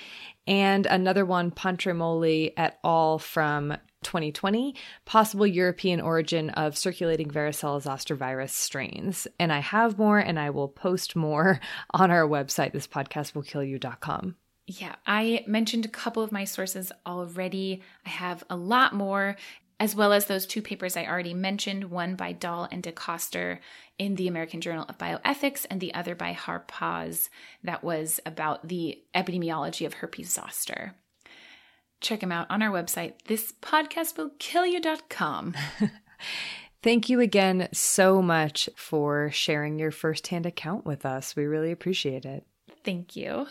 [0.47, 3.19] And another one, Pontremoli et al.
[3.19, 4.75] from 2020,
[5.05, 9.27] possible European origin of circulating varicella zoster virus strains.
[9.39, 11.59] And I have more and I will post more
[11.91, 14.35] on our website, thispodcastwillkillyou.com.
[14.65, 17.81] yeah, I mentioned a couple of my sources already.
[18.05, 19.35] I have a lot more,
[19.79, 23.59] as well as those two papers I already mentioned one by Dahl and DeCoster
[23.99, 27.29] in the American Journal of Bioethics, and the other by Harpaz
[27.63, 30.95] that was about the epidemiology of herpes zoster.
[32.03, 35.55] Check them out on our website, thispodcastwillkillyou.com.
[36.83, 41.33] Thank you again so much for sharing your firsthand account with us.
[41.35, 42.45] We really appreciate it.
[42.83, 43.47] Thank you.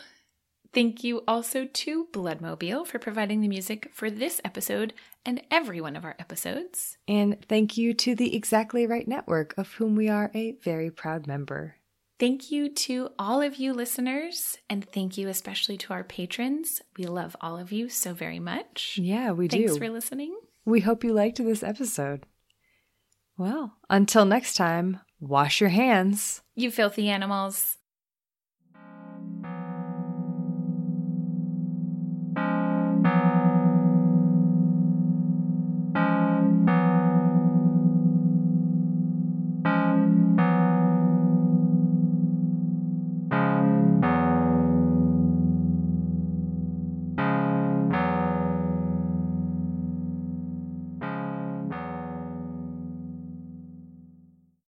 [0.75, 4.93] Thank you also to Bloodmobile for providing the music for this episode
[5.25, 6.99] and every one of our episodes.
[7.09, 11.27] And thank you to the Exactly Right Network, of whom we are a very proud
[11.27, 11.77] member.
[12.23, 16.81] Thank you to all of you listeners, and thank you especially to our patrons.
[16.97, 18.97] We love all of you so very much.
[18.97, 19.69] Yeah, we Thanks do.
[19.71, 20.39] Thanks for listening.
[20.65, 22.25] we hope you liked this episode.
[23.37, 26.43] Well, until next time, wash your hands.
[26.55, 27.79] You filthy animals.